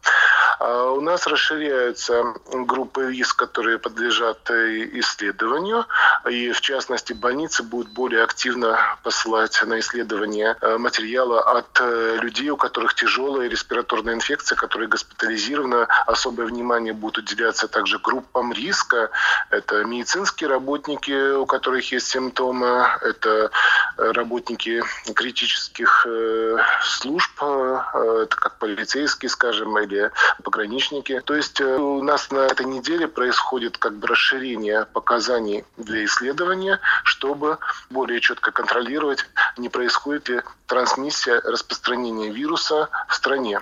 А 0.61 0.93
у 0.93 1.01
нас 1.01 1.27
расширяются 1.27 2.35
группы 2.53 3.11
риск, 3.11 3.37
которые 3.37 3.79
подлежат 3.79 4.51
э, 4.51 5.01
исследованию. 5.01 5.87
И 6.31 6.53
в 6.53 6.61
частности, 6.61 7.13
больницы 7.13 7.63
будут 7.63 7.93
более 7.93 8.23
активно 8.23 8.79
посылать 9.03 9.61
на 9.67 9.81
исследование 9.81 10.57
э, 10.61 10.79
материала 10.79 11.41
от 11.41 11.81
людей, 12.23 12.51
у 12.51 12.57
которых 12.57 12.95
тяжелая 12.95 13.49
респираторная 13.49 14.15
инфекция, 14.15 14.57
которые 14.57 14.89
госпитализированы. 14.89 15.87
Особое 16.07 16.47
внимание 16.47 16.93
будет 16.93 17.19
уделяться 17.19 17.67
также 17.67 17.99
группам 17.99 18.53
риска. 18.53 19.11
Это 19.51 19.85
медицинские 19.85 20.51
работники, 20.51 21.33
у 21.37 21.47
которых 21.47 21.91
есть 21.91 22.09
симптомы 22.09 22.87
это 23.03 23.51
э, 23.97 24.13
работники 24.13 24.83
критических 25.15 26.07
э, 26.09 26.57
служб, 26.83 27.31
э, 27.43 28.23
это 28.25 28.37
как 28.37 28.59
полицейские, 28.59 29.29
скажем, 29.29 29.79
или 29.79 30.11
пограничники. 30.51 31.21
То 31.25 31.35
есть 31.35 31.61
у 31.61 32.03
нас 32.03 32.31
на 32.31 32.41
этой 32.47 32.67
неделе 32.67 33.07
происходит 33.07 33.79
как 33.79 33.97
бы 33.99 34.09
расширение 34.09 34.85
показаний 34.93 35.65
для 35.77 36.05
исследования, 36.05 36.81
чтобы 37.05 37.59
более 37.89 38.21
четко 38.21 38.51
контролировать, 38.51 39.21
не 39.57 39.69
происходит 39.69 40.29
ли 40.29 40.41
трансмиссия 40.67 41.41
распространения 41.45 42.31
вируса 42.31 42.89
в 43.09 43.15
стране. 43.15 43.61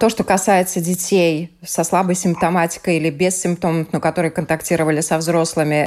То, 0.00 0.08
что 0.08 0.24
касается 0.24 0.80
детей 0.80 1.56
со 1.64 1.84
слабой 1.84 2.16
симптоматикой 2.16 2.96
или 2.96 3.10
без 3.10 3.40
симптомов, 3.40 3.92
но 3.92 4.00
которые 4.00 4.32
контактировали 4.32 5.00
со 5.00 5.18
взрослыми, 5.18 5.86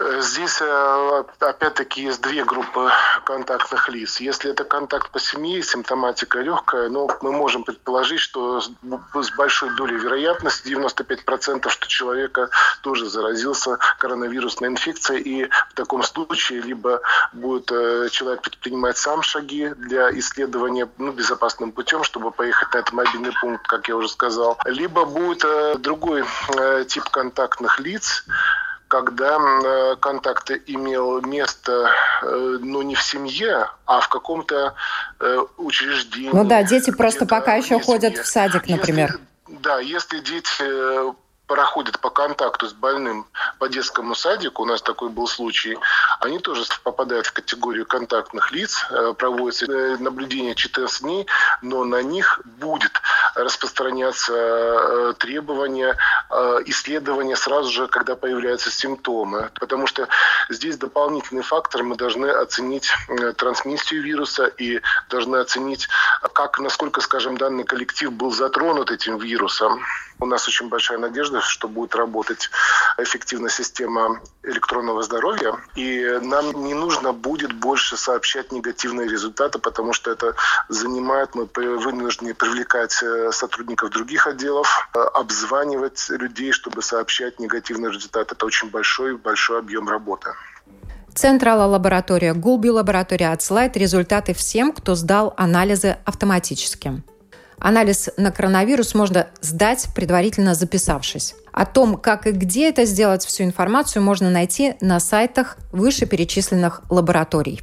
Здесь 0.00 0.58
э, 0.60 1.24
опять-таки 1.40 2.02
есть 2.02 2.22
две 2.22 2.44
группы 2.44 2.90
контактных 3.24 3.88
лиц. 3.88 4.20
Если 4.20 4.52
это 4.52 4.62
контакт 4.62 5.10
по 5.10 5.18
семье, 5.18 5.60
симптоматика 5.62 6.38
легкая, 6.38 6.88
но 6.88 7.08
мы 7.20 7.32
можем 7.32 7.64
предположить, 7.64 8.20
что 8.20 8.60
с 8.60 9.30
большой 9.36 9.74
долей 9.74 9.96
вероятности, 9.96 10.68
95%, 10.68 11.68
что 11.68 11.88
человека 11.88 12.48
тоже 12.82 13.08
заразился 13.08 13.78
коронавирусной 13.98 14.68
инфекцией. 14.68 15.20
И 15.20 15.44
в 15.70 15.74
таком 15.74 16.04
случае 16.04 16.60
либо 16.60 17.00
будет 17.32 17.72
э, 17.72 18.08
человек 18.10 18.42
предпринимать 18.42 18.98
сам 18.98 19.22
шаги 19.22 19.68
для 19.76 20.16
исследования 20.16 20.88
ну, 20.98 21.10
безопасным 21.10 21.72
путем, 21.72 22.04
чтобы 22.04 22.30
поехать 22.30 22.72
на 22.72 22.78
этот 22.78 22.92
мобильный 22.92 23.32
пункт, 23.40 23.66
как 23.66 23.88
я 23.88 23.96
уже 23.96 24.08
сказал, 24.08 24.58
либо 24.64 25.04
будет 25.04 25.44
э, 25.44 25.74
другой 25.78 26.24
тип 26.86 27.04
контактных 27.04 27.80
лиц, 27.80 28.24
когда 28.88 29.38
э, 29.38 29.96
контакт 30.00 30.50
имел 30.66 31.20
место, 31.20 31.90
э, 32.22 32.58
ну, 32.60 32.82
не 32.82 32.94
в 32.94 33.02
семье, 33.02 33.68
а 33.86 34.00
в 34.00 34.08
каком-то 34.08 34.74
э, 35.20 35.38
учреждении. 35.58 36.30
Ну 36.32 36.44
да, 36.44 36.62
дети 36.62 36.90
просто 36.90 37.26
пока 37.26 37.54
еще 37.54 37.78
ходят 37.78 38.16
в 38.16 38.26
садик, 38.26 38.66
например. 38.68 39.20
Если, 39.46 39.60
да, 39.60 39.78
если 39.80 40.18
дети 40.20 40.64
проходят 41.48 41.98
по 41.98 42.10
контакту 42.10 42.68
с 42.68 42.72
больным 42.72 43.26
по 43.58 43.68
детскому 43.68 44.14
садику, 44.14 44.62
у 44.62 44.66
нас 44.66 44.82
такой 44.82 45.08
был 45.08 45.26
случай, 45.26 45.76
они 46.20 46.38
тоже 46.38 46.62
попадают 46.84 47.26
в 47.26 47.32
категорию 47.32 47.86
контактных 47.86 48.52
лиц, 48.52 48.86
э, 48.90 49.14
проводится 49.16 49.64
э, 49.64 49.96
наблюдение 49.96 50.54
14 50.54 51.02
дней, 51.02 51.26
но 51.62 51.84
на 51.84 52.02
них 52.02 52.40
будет 52.44 52.92
распространяться 53.34 54.32
э, 54.34 55.14
требования 55.18 55.96
исследования 56.66 57.36
сразу 57.36 57.70
же, 57.70 57.88
когда 57.88 58.14
появляются 58.14 58.70
симптомы. 58.70 59.50
Потому 59.58 59.86
что 59.86 60.08
здесь 60.50 60.76
дополнительный 60.76 61.42
фактор, 61.42 61.82
мы 61.82 61.96
должны 61.96 62.26
оценить 62.26 62.90
трансмиссию 63.36 64.02
вируса 64.02 64.46
и 64.46 64.80
должны 65.08 65.36
оценить, 65.36 65.88
как, 66.34 66.58
насколько, 66.58 67.00
скажем, 67.00 67.38
данный 67.38 67.64
коллектив 67.64 68.12
был 68.12 68.30
затронут 68.30 68.90
этим 68.90 69.16
вирусом. 69.16 69.82
У 70.20 70.26
нас 70.26 70.48
очень 70.48 70.68
большая 70.68 70.98
надежда, 70.98 71.40
что 71.40 71.68
будет 71.68 71.94
работать 71.94 72.50
эффективная 72.98 73.50
система 73.50 74.20
электронного 74.42 75.02
здоровья, 75.02 75.54
и 75.76 76.18
нам 76.22 76.64
не 76.64 76.74
нужно 76.74 77.12
будет 77.12 77.52
больше 77.52 77.96
сообщать 77.96 78.50
негативные 78.52 79.08
результаты, 79.08 79.58
потому 79.58 79.92
что 79.92 80.10
это 80.10 80.34
занимает, 80.68 81.34
мы 81.34 81.46
вынуждены 81.54 82.34
привлекать 82.34 83.00
э, 83.02 83.30
сотрудников 83.32 83.90
других 83.90 84.26
отделов, 84.26 84.90
э, 84.94 84.98
обзванивать 84.98 86.08
людей, 86.08 86.52
чтобы 86.52 86.82
сообщать 86.82 87.38
негативные 87.38 87.92
результаты. 87.92 88.34
Это 88.34 88.46
очень 88.46 88.70
большой, 88.70 89.16
большой 89.16 89.58
объем 89.58 89.88
работы. 89.88 90.34
Централа 91.14 91.64
лаборатория 91.64 92.32
Гулби 92.34 92.68
лаборатория 92.68 93.32
отсылает 93.32 93.76
результаты 93.76 94.34
всем, 94.34 94.72
кто 94.72 94.94
сдал 94.94 95.34
анализы 95.36 95.98
автоматически. 96.04 97.02
Анализ 97.60 98.08
на 98.16 98.30
коронавирус 98.30 98.94
можно 98.94 99.26
сдать, 99.40 99.88
предварительно 99.94 100.54
записавшись. 100.54 101.34
О 101.52 101.66
том, 101.66 101.96
как 101.96 102.26
и 102.26 102.30
где 102.30 102.68
это 102.68 102.84
сделать, 102.84 103.24
всю 103.24 103.44
информацию 103.44 104.02
можно 104.02 104.30
найти 104.30 104.74
на 104.80 105.00
сайтах 105.00 105.58
вышеперечисленных 105.72 106.82
лабораторий. 106.88 107.60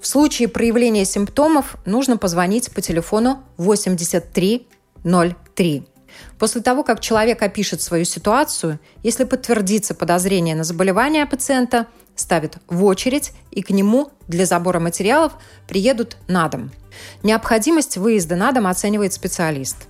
В 0.00 0.06
случае 0.06 0.48
проявления 0.48 1.04
симптомов 1.04 1.76
нужно 1.84 2.16
позвонить 2.16 2.72
по 2.72 2.80
телефону 2.80 3.42
8303. 3.58 5.86
После 6.38 6.62
того, 6.62 6.84
как 6.84 7.00
человек 7.00 7.42
опишет 7.42 7.82
свою 7.82 8.04
ситуацию, 8.04 8.78
если 9.02 9.24
подтвердится 9.24 9.94
подозрение 9.94 10.54
на 10.54 10.64
заболевание 10.64 11.26
пациента, 11.26 11.86
ставят 12.16 12.58
в 12.68 12.84
очередь 12.84 13.32
и 13.50 13.62
к 13.62 13.70
нему 13.70 14.10
для 14.26 14.46
забора 14.46 14.80
материалов 14.80 15.34
приедут 15.68 16.16
на 16.26 16.48
дом. 16.48 16.72
Необходимость 17.22 17.96
выезда 17.96 18.34
на 18.36 18.52
дом 18.52 18.66
оценивает 18.66 19.12
специалист. 19.12 19.86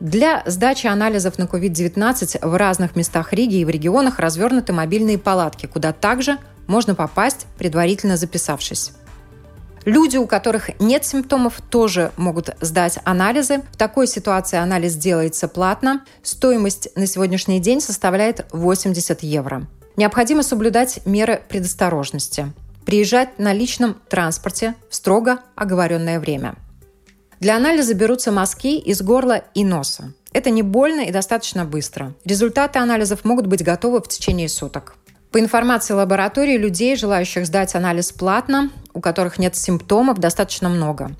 Для 0.00 0.42
сдачи 0.46 0.88
анализов 0.88 1.38
на 1.38 1.44
COVID-19 1.44 2.44
в 2.44 2.56
разных 2.56 2.96
местах 2.96 3.32
Риги 3.32 3.56
и 3.56 3.64
в 3.64 3.70
регионах 3.70 4.18
развернуты 4.18 4.72
мобильные 4.72 5.16
палатки, 5.16 5.66
куда 5.66 5.92
также 5.92 6.38
можно 6.66 6.96
попасть, 6.96 7.46
предварительно 7.56 8.16
записавшись. 8.16 8.92
Люди, 9.84 10.16
у 10.16 10.26
которых 10.26 10.78
нет 10.80 11.04
симптомов, 11.04 11.60
тоже 11.60 12.12
могут 12.16 12.50
сдать 12.60 12.98
анализы. 13.04 13.62
В 13.72 13.76
такой 13.76 14.06
ситуации 14.06 14.56
анализ 14.56 14.94
делается 14.94 15.48
платно. 15.48 16.04
Стоимость 16.22 16.88
на 16.96 17.06
сегодняшний 17.06 17.60
день 17.60 17.80
составляет 17.80 18.46
80 18.52 19.22
евро. 19.22 19.66
Необходимо 19.96 20.42
соблюдать 20.42 21.00
меры 21.06 21.42
предосторожности. 21.48 22.52
Приезжать 22.86 23.38
на 23.38 23.52
личном 23.52 23.96
транспорте 24.08 24.74
в 24.90 24.94
строго 24.94 25.38
оговоренное 25.54 26.18
время. 26.18 26.54
Для 27.40 27.56
анализа 27.56 27.94
берутся 27.94 28.32
мазки 28.32 28.78
из 28.78 29.02
горла 29.02 29.42
и 29.54 29.64
носа. 29.64 30.12
Это 30.32 30.50
не 30.50 30.62
больно 30.62 31.02
и 31.02 31.12
достаточно 31.12 31.64
быстро. 31.64 32.14
Результаты 32.24 32.78
анализов 32.78 33.24
могут 33.24 33.46
быть 33.46 33.62
готовы 33.62 34.00
в 34.00 34.08
течение 34.08 34.48
суток. 34.48 34.94
По 35.30 35.40
информации 35.40 35.94
лаборатории, 35.94 36.56
людей, 36.56 36.96
желающих 36.96 37.46
сдать 37.46 37.74
анализ 37.74 38.12
платно, 38.12 38.70
у 38.94 39.00
которых 39.00 39.38
нет 39.38 39.56
симптомов, 39.56 40.18
достаточно 40.18 40.68
много. 40.68 41.12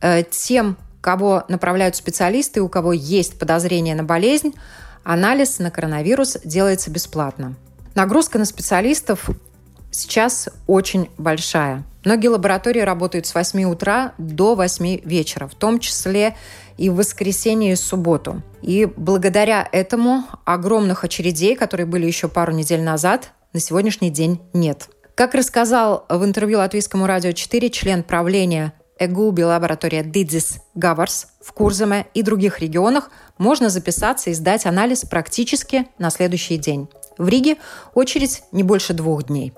Э, 0.00 0.22
тем, 0.22 0.76
кого 1.00 1.44
направляют 1.48 1.96
специалисты, 1.96 2.60
у 2.60 2.68
кого 2.68 2.92
есть 2.92 3.38
подозрение 3.38 3.94
на 3.94 4.04
болезнь, 4.04 4.54
анализ 5.02 5.58
на 5.58 5.70
коронавирус 5.70 6.38
делается 6.44 6.90
бесплатно. 6.90 7.54
Нагрузка 7.94 8.38
на 8.38 8.44
специалистов 8.44 9.30
сейчас 9.92 10.48
очень 10.66 11.08
большая. 11.16 11.84
Многие 12.04 12.26
лаборатории 12.26 12.80
работают 12.80 13.26
с 13.26 13.34
8 13.34 13.64
утра 13.64 14.14
до 14.18 14.56
8 14.56 15.00
вечера, 15.04 15.46
в 15.46 15.54
том 15.54 15.78
числе 15.78 16.36
и 16.76 16.90
в 16.90 16.96
воскресенье 16.96 17.72
и 17.72 17.76
субботу. 17.76 18.42
И 18.62 18.86
благодаря 18.96 19.68
этому 19.70 20.24
огромных 20.44 21.04
очередей, 21.04 21.54
которые 21.54 21.86
были 21.86 22.04
еще 22.04 22.28
пару 22.28 22.52
недель 22.52 22.82
назад, 22.82 23.30
на 23.52 23.60
сегодняшний 23.60 24.10
день 24.10 24.40
нет. 24.52 24.88
Как 25.14 25.34
рассказал 25.34 26.04
в 26.08 26.24
интервью 26.24 26.58
Латвийскому 26.58 27.06
радио 27.06 27.30
4 27.30 27.70
член 27.70 28.02
правления 28.02 28.72
ЭГУБИ 28.98 29.44
лаборатория 29.44 30.02
Дидзис 30.02 30.58
Гаварс 30.74 31.28
в 31.40 31.52
Курзаме 31.52 32.06
и 32.14 32.22
других 32.22 32.58
регионах, 32.58 33.10
можно 33.38 33.68
записаться 33.68 34.30
и 34.30 34.34
сдать 34.34 34.66
анализ 34.66 35.02
практически 35.02 35.86
на 35.98 36.10
следующий 36.10 36.56
день. 36.58 36.88
В 37.18 37.28
Риге 37.28 37.56
очередь 37.94 38.42
не 38.52 38.62
больше 38.62 38.92
двух 38.92 39.24
дней. 39.24 39.52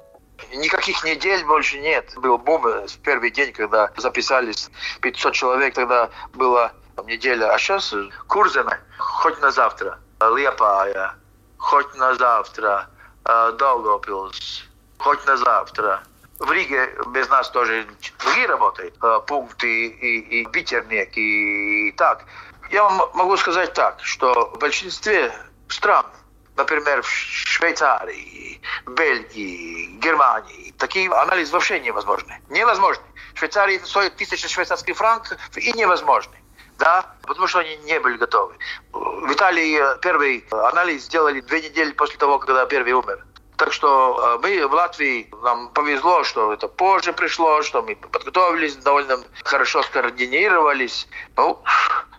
Никаких 0.55 1.03
недель 1.05 1.45
больше 1.45 1.79
нет. 1.79 2.13
Был 2.17 2.39
бум 2.39 2.63
в 2.63 2.99
первый 3.03 3.31
день, 3.31 3.53
когда 3.53 3.91
записались 3.97 4.71
500 5.01 5.33
человек, 5.33 5.75
тогда 5.75 6.11
была 6.35 6.73
неделя. 7.07 7.53
А 7.53 7.59
сейчас 7.59 7.95
Курземе, 8.27 8.79
хоть 8.99 9.41
на 9.41 9.51
завтра. 9.51 9.99
Лепая, 10.21 11.15
хоть 11.59 11.95
на 11.97 12.15
завтра. 12.15 12.89
Долгопилс, 13.59 14.65
хоть 14.99 15.27
на 15.27 15.37
завтра. 15.37 16.03
В 16.39 16.53
Риге 16.53 16.91
без 17.09 17.29
нас 17.29 17.51
тоже 17.51 17.87
другие 18.23 18.47
работают, 18.47 18.95
пункты 19.27 19.87
и, 19.87 20.43
и 20.43 20.47
битерник, 20.47 21.17
и, 21.17 21.89
и 21.89 21.93
так. 21.93 22.25
Я 22.71 22.85
вам 22.85 23.11
могу 23.15 23.37
сказать 23.37 23.73
так, 23.73 23.99
что 24.03 24.53
в 24.55 24.59
большинстве 24.59 25.33
стран 25.69 26.07
например, 26.57 27.03
в 27.03 27.09
Швейцарии, 27.09 28.61
Бельгии, 28.87 29.87
Германии, 29.99 30.75
такие 30.79 31.11
анализы 31.11 31.53
вообще 31.53 31.81
невозможны. 31.81 32.41
Невозможны. 32.49 33.05
В 33.35 33.39
Швейцарии 33.39 33.79
стоит 33.85 34.17
тысяча 34.17 34.49
швейцарских 34.49 34.97
франков 34.97 35.39
и 35.57 35.73
невозможны. 35.73 36.37
Да, 36.79 37.15
потому 37.23 37.47
что 37.47 37.61
они 37.61 37.77
не 37.79 37.99
были 38.01 38.17
готовы. 38.17 38.55
В 38.93 39.33
Италии 39.33 39.81
первый 40.03 40.45
анализ 40.51 41.05
сделали 41.05 41.41
две 41.41 41.63
недели 41.63 41.93
после 41.93 42.19
того, 42.19 42.39
когда 42.39 42.67
первый 42.67 42.93
умер. 42.93 43.26
Так 43.57 43.73
что 43.73 44.37
э, 44.37 44.39
мы 44.43 44.67
в 44.67 44.73
Латвии, 44.73 45.31
нам 45.43 45.69
повезло, 45.71 46.25
что 46.25 46.53
это 46.53 46.69
позже 46.69 47.13
пришло, 47.13 47.63
что 47.63 47.83
мы 47.83 47.97
подготовились, 47.97 48.77
довольно 48.77 49.19
хорошо 49.45 49.83
скоординировались. 49.83 51.09
Ну, 51.37 51.63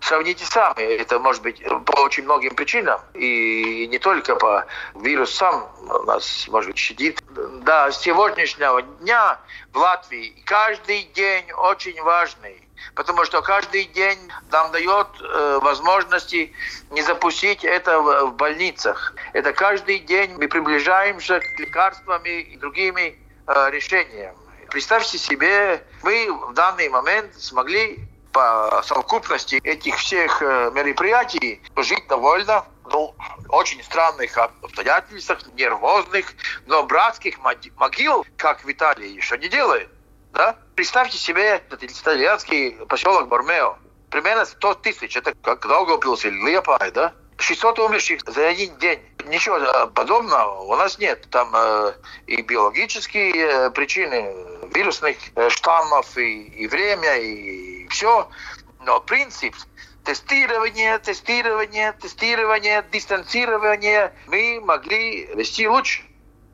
сравните 0.01 0.45
сами, 0.45 0.81
это 0.81 1.19
может 1.19 1.43
быть 1.43 1.61
по 1.85 1.99
очень 1.99 2.23
многим 2.23 2.55
причинам. 2.55 2.99
И 3.13 3.87
не 3.87 3.99
только 3.99 4.35
по 4.35 4.65
вирус 4.95 5.35
сам 5.35 5.69
нас, 6.05 6.47
может 6.47 6.71
быть, 6.71 6.77
щадит. 6.77 7.21
С 7.65 7.97
сегодняшнего 7.97 8.81
дня 8.81 9.39
в 9.73 9.77
Латвии 9.77 10.41
каждый 10.45 11.03
день 11.13 11.51
очень 11.51 12.01
важный 12.01 12.66
потому 12.95 13.25
что 13.25 13.41
каждый 13.41 13.85
день 13.85 14.19
нам 14.51 14.71
дает 14.71 15.07
э, 15.21 15.59
возможности 15.61 16.53
не 16.91 17.01
запустить 17.01 17.63
это 17.63 17.99
в, 17.99 18.27
в 18.27 18.33
больницах. 18.33 19.13
Это 19.33 19.53
каждый 19.53 19.99
день 19.99 20.35
мы 20.37 20.47
приближаемся 20.47 21.39
к 21.39 21.59
лекарствам 21.59 22.21
и 22.25 22.57
другими 22.57 23.17
э, 23.47 23.69
решениям. 23.71 24.35
Представьте 24.69 25.17
себе, 25.17 25.83
мы 26.03 26.31
в 26.31 26.53
данный 26.53 26.89
момент 26.89 27.33
смогли 27.35 27.99
по 28.31 28.83
совокупности 28.83 29.59
этих 29.63 29.95
всех 29.97 30.41
э, 30.41 30.71
мероприятий 30.73 31.61
жить 31.77 32.07
довольно 32.07 32.65
ну, 32.91 33.15
очень 33.49 33.83
странных 33.83 34.37
обстоятельствах, 34.37 35.39
нервозных, 35.55 36.25
но 36.65 36.83
братских 36.83 37.39
могил, 37.77 38.25
как 38.37 38.63
в 38.63 38.71
Италии, 38.71 39.09
еще 39.09 39.37
не 39.37 39.47
делает. 39.47 39.89
Да? 40.37 40.55
Представьте 40.75 41.17
себе 41.17 41.43
этот 41.43 41.83
итальянский 41.83 42.73
поселок 42.85 43.27
Бормео. 43.27 43.75
Примерно 44.11 44.45
100 44.45 44.75
тысяч. 44.75 45.17
Это 45.17 45.33
как 45.41 45.67
Долгопилс 45.67 46.25
или 46.25 46.51
Лепай, 46.51 46.91
да? 46.91 47.13
600 47.39 47.79
умерших 47.79 48.21
за 48.27 48.47
один 48.47 48.77
день. 48.77 48.99
Ничего 49.25 49.57
э, 49.57 49.87
подобного 49.87 50.61
у 50.61 50.75
нас 50.75 50.99
нет. 50.99 51.27
Там 51.31 51.51
э, 51.55 51.93
и 52.27 52.43
биологические 52.43 53.33
э, 53.35 53.69
причины 53.71 54.31
вирусных 54.75 55.17
э, 55.35 55.49
штаммов, 55.49 56.15
и, 56.19 56.43
и 56.43 56.67
время, 56.67 57.17
и, 57.17 57.85
и 57.85 57.87
все. 57.87 58.29
Но 58.85 58.99
принцип 59.01 59.55
тестирование, 60.03 60.99
тестирование, 60.99 61.93
тестирование, 61.93 62.85
дистанцирование 62.91 64.13
мы 64.27 64.61
могли 64.63 65.25
вести 65.33 65.67
лучше. 65.67 66.03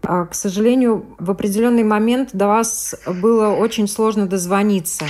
А, 0.05 0.25
к 0.25 0.35
сожалению, 0.35 1.15
в 1.17 1.31
определенный 1.31 1.83
момент 1.83 2.29
до 2.33 2.47
вас 2.47 2.95
было 3.05 3.49
очень 3.49 3.87
сложно 3.87 4.27
дозвониться. 4.27 5.05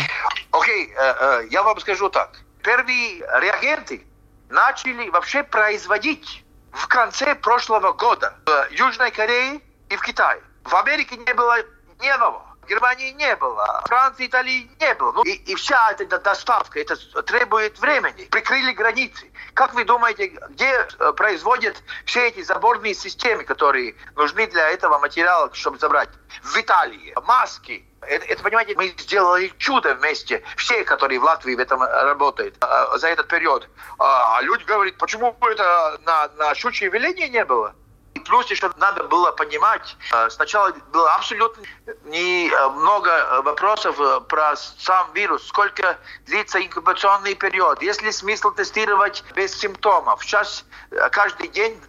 Окей, 0.51 0.87
okay, 0.87 0.93
э, 0.95 1.41
uh, 1.41 1.47
я 1.49 1.63
вам 1.63 1.79
скажу 1.79 2.09
так. 2.09 2.31
Первые 2.61 3.19
реагенты 3.41 4.05
начали 4.49 5.09
вообще 5.09 5.43
производить 5.43 6.43
в 6.71 6.87
конце 6.87 7.33
прошлого 7.35 7.93
года 7.93 8.35
в 8.45 8.71
Южной 8.71 9.11
Корее 9.11 9.61
и 9.89 9.95
в 9.95 10.01
Китае. 10.01 10.41
В 10.63 10.75
Америке 10.75 11.17
не 11.17 11.33
было 11.33 11.55
ни 11.99 12.07
одного. 12.07 12.45
Германии 12.67 13.11
не 13.11 13.35
было, 13.35 13.83
Франции, 13.87 14.27
Италии 14.27 14.69
не 14.79 14.93
было. 14.95 15.11
Ну, 15.13 15.23
и, 15.23 15.31
и 15.31 15.55
вся 15.55 15.91
эта 15.91 16.19
доставка, 16.19 16.79
это 16.79 16.95
требует 17.23 17.79
времени. 17.79 18.25
Прикрыли 18.25 18.71
границы. 18.73 19.31
Как 19.53 19.73
вы 19.73 19.83
думаете, 19.85 20.27
где 20.49 20.87
э, 20.99 21.13
производят 21.13 21.81
все 22.05 22.27
эти 22.27 22.41
заборные 22.41 22.93
системы, 22.93 23.43
которые 23.43 23.95
нужны 24.15 24.47
для 24.47 24.69
этого 24.69 24.99
материала, 24.99 25.49
чтобы 25.53 25.77
забрать? 25.77 26.09
В 26.43 26.57
Италии. 26.57 27.13
Маски. 27.23 27.85
Это, 28.01 28.25
это, 28.25 28.43
понимаете, 28.43 28.73
мы 28.75 28.93
сделали 28.97 29.53
чудо 29.57 29.95
вместе, 29.95 30.43
все, 30.57 30.83
которые 30.83 31.19
в 31.19 31.23
Латвии 31.23 31.55
в 31.55 31.59
этом 31.59 31.81
работают 31.81 32.55
э, 32.61 32.97
за 32.97 33.07
этот 33.07 33.27
период. 33.27 33.69
А, 33.99 34.37
а 34.37 34.41
люди 34.41 34.63
говорят, 34.63 34.97
почему 34.97 35.35
это 35.41 35.99
на, 36.05 36.27
на 36.37 36.55
щучье 36.55 36.89
веление 36.89 37.29
не 37.29 37.45
было? 37.45 37.75
Плюс 38.23 38.49
еще 38.49 38.71
надо 38.77 39.03
было 39.03 39.31
понимать, 39.31 39.95
э, 40.11 40.29
сначала 40.29 40.71
было 40.91 41.13
абсолютно 41.13 41.63
не 42.05 42.49
э, 42.49 42.69
много 42.69 43.09
э, 43.09 43.41
вопросов 43.41 44.27
про 44.27 44.55
сам 44.55 45.11
вирус, 45.13 45.47
сколько 45.47 45.97
длится 46.25 46.63
инкубационный 46.63 47.35
период, 47.35 47.81
есть 47.81 48.01
ли 48.01 48.11
смысл 48.11 48.51
тестировать 48.51 49.23
без 49.35 49.53
симптомов. 49.57 50.23
Сейчас 50.23 50.65
каждый 51.11 51.47
день 51.47 51.79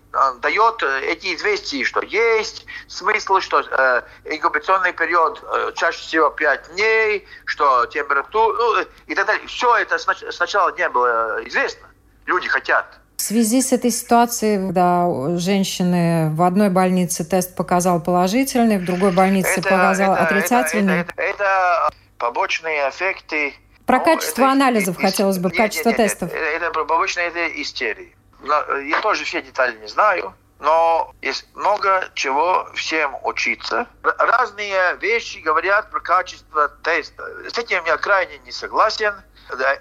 дает 0.40 0.82
эти 0.82 1.34
известия, 1.34 1.84
что 1.84 2.00
есть 2.02 2.66
смысл, 2.86 3.40
что 3.40 3.60
инкубационный 4.24 4.92
период 4.92 5.42
чаще 5.74 5.98
всего 5.98 6.30
5 6.30 6.74
дней, 6.74 7.26
что 7.44 7.86
температура 7.86 8.56
ну, 8.56 8.84
и 9.06 9.14
так 9.14 9.26
далее. 9.26 9.46
Все 9.46 9.76
это 9.76 9.98
сначала 9.98 10.74
не 10.76 10.88
было 10.88 11.40
известно. 11.44 11.88
Люди 12.26 12.48
хотят 12.48 13.00
связи 13.24 13.62
с 13.62 13.72
этой 13.72 13.90
ситуацией, 13.90 14.58
когда 14.58 15.36
женщины 15.38 16.30
в 16.34 16.42
одной 16.42 16.70
больнице 16.70 17.24
тест 17.24 17.56
показал 17.56 18.00
положительный, 18.00 18.78
в 18.78 18.84
другой 18.84 19.12
больнице 19.12 19.60
это, 19.60 19.62
показал 19.62 20.14
это, 20.14 20.24
отрицательный. 20.24 21.00
Это, 21.00 21.12
это, 21.16 21.32
это 21.34 21.90
побочные 22.18 22.88
эффекты. 22.90 23.54
Про 23.86 23.98
ну, 23.98 24.04
качество 24.04 24.42
это, 24.42 24.52
анализов 24.52 24.98
и, 24.98 25.02
хотелось 25.02 25.38
бы, 25.38 25.48
нет, 25.48 25.56
качество 25.56 25.90
нет, 25.90 25.98
нет, 25.98 26.10
тестов. 26.10 26.32
Это, 26.32 26.66
это 26.66 26.70
побочные 26.70 27.28
это 27.28 27.46
истерии. 27.60 28.14
Я 28.86 29.00
тоже 29.00 29.24
все 29.24 29.40
детали 29.40 29.76
не 29.80 29.88
знаю, 29.88 30.34
но 30.60 31.12
есть 31.22 31.46
много 31.54 32.08
чего 32.14 32.68
всем 32.74 33.16
учиться. 33.22 33.86
Разные 34.02 34.96
вещи 35.00 35.38
говорят 35.38 35.90
про 35.90 36.00
качество 36.00 36.68
теста. 36.82 37.24
С 37.48 37.58
этим 37.58 37.84
я 37.86 37.96
крайне 37.96 38.38
не 38.44 38.52
согласен 38.52 39.14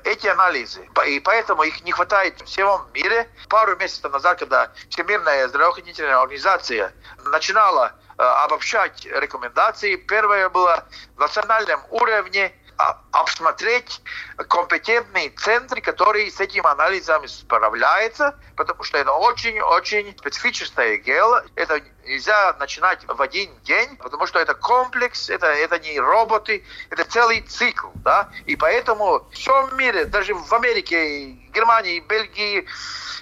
эти 0.03 0.27
анализы. 0.27 0.87
И 1.07 1.19
поэтому 1.19 1.63
их 1.63 1.83
не 1.83 1.91
хватает 1.91 2.41
в 2.41 2.45
всем 2.45 2.81
мире. 2.93 3.29
Пару 3.49 3.75
месяцев 3.77 4.11
назад, 4.11 4.39
когда 4.39 4.71
Всемирная 4.89 5.47
здравоохранительная 5.47 6.19
организация 6.19 6.93
начинала 7.25 7.93
э, 8.17 8.23
обобщать 8.23 9.05
рекомендации, 9.05 9.95
первое 9.95 10.49
было 10.49 10.85
в 11.15 11.19
национальном 11.19 11.81
уровне 11.89 12.53
обсмотреть 12.77 14.01
компетентные 14.49 15.29
центры, 15.29 15.81
которые 15.81 16.31
с 16.31 16.39
этим 16.39 16.65
анализом 16.65 17.27
справляются, 17.27 18.35
потому 18.55 18.83
что 18.83 18.97
это 18.97 19.11
очень-очень 19.11 20.15
специфическое 20.17 20.97
дело. 20.97 21.45
Это 21.55 21.81
нельзя 22.05 22.53
начинать 22.59 23.05
в 23.07 23.21
один 23.21 23.49
день, 23.63 23.95
потому 23.97 24.27
что 24.27 24.39
это 24.39 24.53
комплекс, 24.53 25.29
это, 25.29 25.47
это 25.47 25.79
не 25.79 25.99
роботы, 25.99 26.63
это 26.89 27.05
целый 27.05 27.41
цикл, 27.41 27.87
да, 27.95 28.29
и 28.45 28.55
поэтому 28.55 29.19
в 29.19 29.31
всем 29.31 29.75
мире, 29.77 30.05
даже 30.05 30.33
в 30.33 30.53
Америке, 30.53 31.31
Германии, 31.53 31.99
Бельгии, 31.99 32.67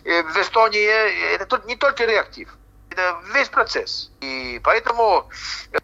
э, 0.03 0.23
в 0.23 0.37
Эстонии, 0.37 1.33
это 1.33 1.45
тут 1.45 1.65
не 1.65 1.75
только 1.75 2.05
реактив, 2.05 2.49
это 2.89 3.19
весь 3.33 3.49
процесс. 3.49 4.11
И 4.21 4.59
поэтому 4.63 5.29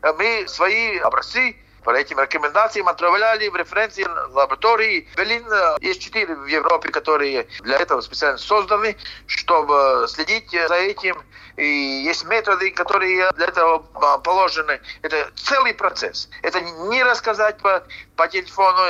мы 0.01 0.45
свои 0.47 0.97
образцы 0.97 1.55
По 1.87 1.91
этим 1.91 2.19
рекомендациям 2.19 2.89
отправляли 2.89 3.47
в 3.47 3.55
референции 3.55 4.03
лаборатории. 4.03 5.07
Берлин 5.15 5.45
есть 5.79 6.01
четыре 6.01 6.35
в 6.35 6.45
Европе, 6.45 6.89
которые 6.89 7.47
для 7.61 7.77
этого 7.77 8.01
специально 8.01 8.37
созданы, 8.37 8.97
чтобы 9.25 10.05
следить 10.09 10.51
за 10.51 10.75
этим. 10.75 11.23
И 11.55 11.65
есть 11.65 12.25
методы, 12.25 12.71
которые 12.71 13.31
для 13.37 13.45
этого 13.45 13.77
положены. 14.17 14.81
Это 15.01 15.31
целый 15.37 15.73
процесс. 15.73 16.27
Это 16.41 16.59
не 16.59 17.01
рассказать 17.03 17.57
по, 17.59 17.81
по 18.17 18.27
телефону. 18.27 18.81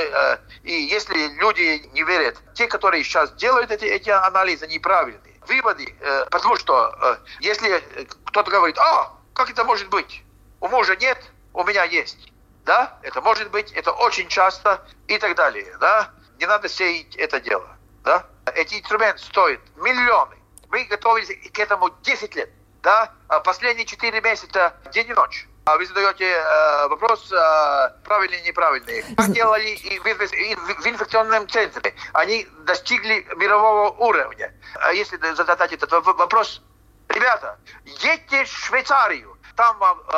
И 0.64 0.74
если 0.74 1.28
люди 1.40 1.88
не 1.94 2.02
верят, 2.02 2.42
те, 2.56 2.66
которые 2.66 3.04
сейчас 3.04 3.32
делают 3.34 3.70
эти, 3.70 3.86
эти 3.86 4.10
анализы, 4.10 4.66
неправильные. 4.66 5.36
Выводы, 5.48 5.94
потому 6.32 6.56
что 6.56 7.20
если 7.42 7.80
кто-то 8.26 8.50
говорит, 8.50 8.80
а, 8.80 9.14
как 9.36 9.52
это 9.52 9.64
может 9.66 9.88
быть? 9.90 10.24
У 10.62 10.68
мужа 10.68 10.96
нет, 10.96 11.24
у 11.54 11.64
меня 11.64 11.84
есть 11.84 12.32
да, 12.68 13.00
это 13.02 13.22
может 13.22 13.50
быть, 13.50 13.72
это 13.72 13.92
очень 13.94 14.28
часто 14.28 14.86
и 15.08 15.18
так 15.18 15.36
далее, 15.36 15.76
да. 15.80 16.12
Не 16.38 16.46
надо 16.46 16.70
сеять 16.70 17.16
это 17.16 17.40
дело, 17.40 17.68
да. 18.04 18.26
Эти 18.54 18.76
инструменты 18.76 19.24
стоят 19.24 19.62
миллионы. 19.78 20.36
Мы 20.70 20.84
готовились 20.84 21.32
к 21.52 21.60
этому 21.60 21.90
10 22.04 22.36
лет, 22.36 22.50
да. 22.84 23.14
А 23.30 23.40
последние 23.40 23.86
4 23.86 24.22
месяца 24.22 24.74
день 24.92 25.08
и 25.10 25.14
ночь. 25.14 25.48
А 25.66 25.78
вы 25.78 25.86
задаете 25.86 26.26
э, 26.26 26.88
вопрос 26.90 27.32
э, 27.32 27.90
правильный 28.04 28.40
или 28.40 28.48
неправильный. 28.48 29.04
Как 29.16 29.32
делали 29.32 29.70
и 29.70 30.00
в, 30.00 30.06
и 30.06 30.56
в 30.56 30.88
инфекционном 30.88 31.48
центре. 31.48 31.96
Они 32.14 32.48
достигли 32.66 33.26
мирового 33.38 33.92
уровня. 33.92 34.54
А 34.76 34.92
если 34.92 35.18
задать 35.34 35.72
этот 35.72 35.92
вопрос, 35.92 36.62
ребята, 37.10 37.58
едьте 37.86 38.44
в 38.44 38.48
Швейцарию, 38.48 39.38
там 39.56 39.78
вам 39.80 40.00
э, 40.00 40.12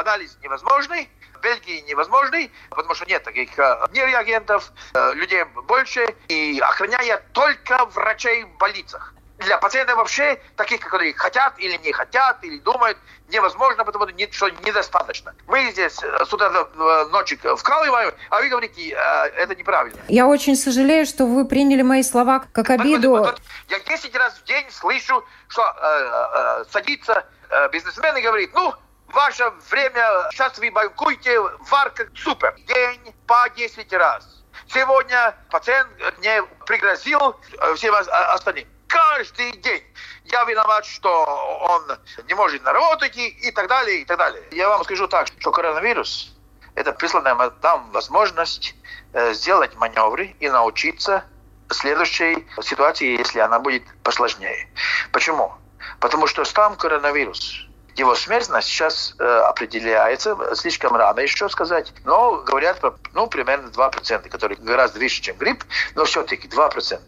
анализ 0.00 0.38
невозможный, 0.42 1.08
в 1.38 1.40
Бельгии 1.42 1.84
невозможный, 1.88 2.50
потому 2.70 2.94
что 2.94 3.06
нет 3.06 3.22
таких 3.22 3.58
э, 3.58 3.86
ни 3.92 3.98
реагентов, 4.00 4.72
э, 4.94 5.14
людей 5.14 5.44
больше, 5.66 6.06
и 6.28 6.58
охраняя 6.60 7.22
только 7.32 7.84
врачей 7.86 8.44
в 8.44 8.56
больницах. 8.58 9.14
Для 9.38 9.56
пациентов 9.58 9.96
вообще, 9.98 10.40
таких, 10.56 10.80
которые 10.80 11.14
хотят 11.14 11.54
или 11.60 11.76
не 11.76 11.92
хотят, 11.92 12.42
или 12.42 12.58
думают, 12.58 12.98
невозможно, 13.28 13.84
потому 13.84 14.08
что 14.08 14.50
недостаточно. 14.66 15.32
Мы 15.46 15.70
здесь 15.70 16.02
э, 16.02 16.24
с 16.24 16.32
утра 16.32 16.50
до 16.50 17.04
ночи 17.06 17.36
вкалываем, 17.36 18.12
а 18.30 18.40
вы 18.40 18.48
говорите, 18.48 18.88
это 19.36 19.54
неправильно. 19.54 19.98
Я 20.08 20.26
очень 20.26 20.56
сожалею, 20.56 21.06
что 21.06 21.24
вы 21.24 21.44
приняли 21.44 21.82
мои 21.82 22.02
слова 22.02 22.44
как 22.52 22.70
обиду. 22.70 23.24
Я 23.68 23.78
10 23.78 24.16
раз 24.16 24.34
в 24.38 24.44
день 24.44 24.66
слышу, 24.70 25.24
что 25.46 25.62
э, 25.62 26.62
э, 26.62 26.64
садится 26.72 27.24
бизнесмен 27.72 28.14
и 28.16 28.20
говорит, 28.20 28.50
ну, 28.52 28.74
Ваше 29.08 29.50
время, 29.70 30.28
сейчас 30.32 30.58
вы 30.58 30.70
банкуете, 30.70 31.40
варка 31.70 32.08
супер. 32.14 32.54
День 32.66 33.14
по 33.26 33.48
10 33.56 33.92
раз. 33.94 34.44
Сегодня 34.66 35.34
пациент 35.50 35.88
мне 36.18 36.42
пригрозил 36.66 37.36
э, 37.58 37.74
всем 37.74 37.94
остальным. 37.94 38.68
Каждый 38.86 39.52
день 39.52 39.82
я 40.24 40.44
виноват, 40.44 40.84
что 40.84 41.24
он 41.70 41.98
не 42.26 42.34
может 42.34 42.62
наработать 42.64 43.16
и, 43.16 43.28
и 43.28 43.50
так 43.50 43.68
далее, 43.68 44.02
и 44.02 44.04
так 44.04 44.18
далее. 44.18 44.42
Я 44.50 44.68
вам 44.68 44.84
скажу 44.84 45.08
так, 45.08 45.28
что 45.38 45.52
коронавирус– 45.52 46.34
это 46.74 46.92
присланная 46.92 47.34
нам 47.62 47.90
возможность 47.92 48.74
э, 49.14 49.32
сделать 49.32 49.74
маневры 49.76 50.36
и 50.38 50.50
научиться 50.50 51.24
следующей 51.70 52.46
ситуации, 52.60 53.18
если 53.18 53.38
она 53.38 53.58
будет 53.58 53.84
посложнее. 54.02 54.68
Почему? 55.12 55.54
Потому 55.98 56.26
что 56.26 56.44
сам 56.44 56.76
коронавирус 56.76 57.67
его 57.98 58.14
смертность 58.14 58.68
сейчас 58.68 59.14
э, 59.18 59.24
определяется, 59.24 60.36
слишком 60.54 60.94
рано 60.94 61.20
еще 61.20 61.48
сказать, 61.48 61.92
но 62.04 62.36
говорят 62.36 62.80
ну, 63.12 63.26
примерно 63.26 63.68
2%, 63.68 64.28
которые 64.28 64.56
гораздо 64.58 65.00
выше, 65.00 65.20
чем 65.20 65.36
грипп, 65.36 65.64
но 65.94 66.04
все-таки 66.04 66.46
2%. 66.48 67.00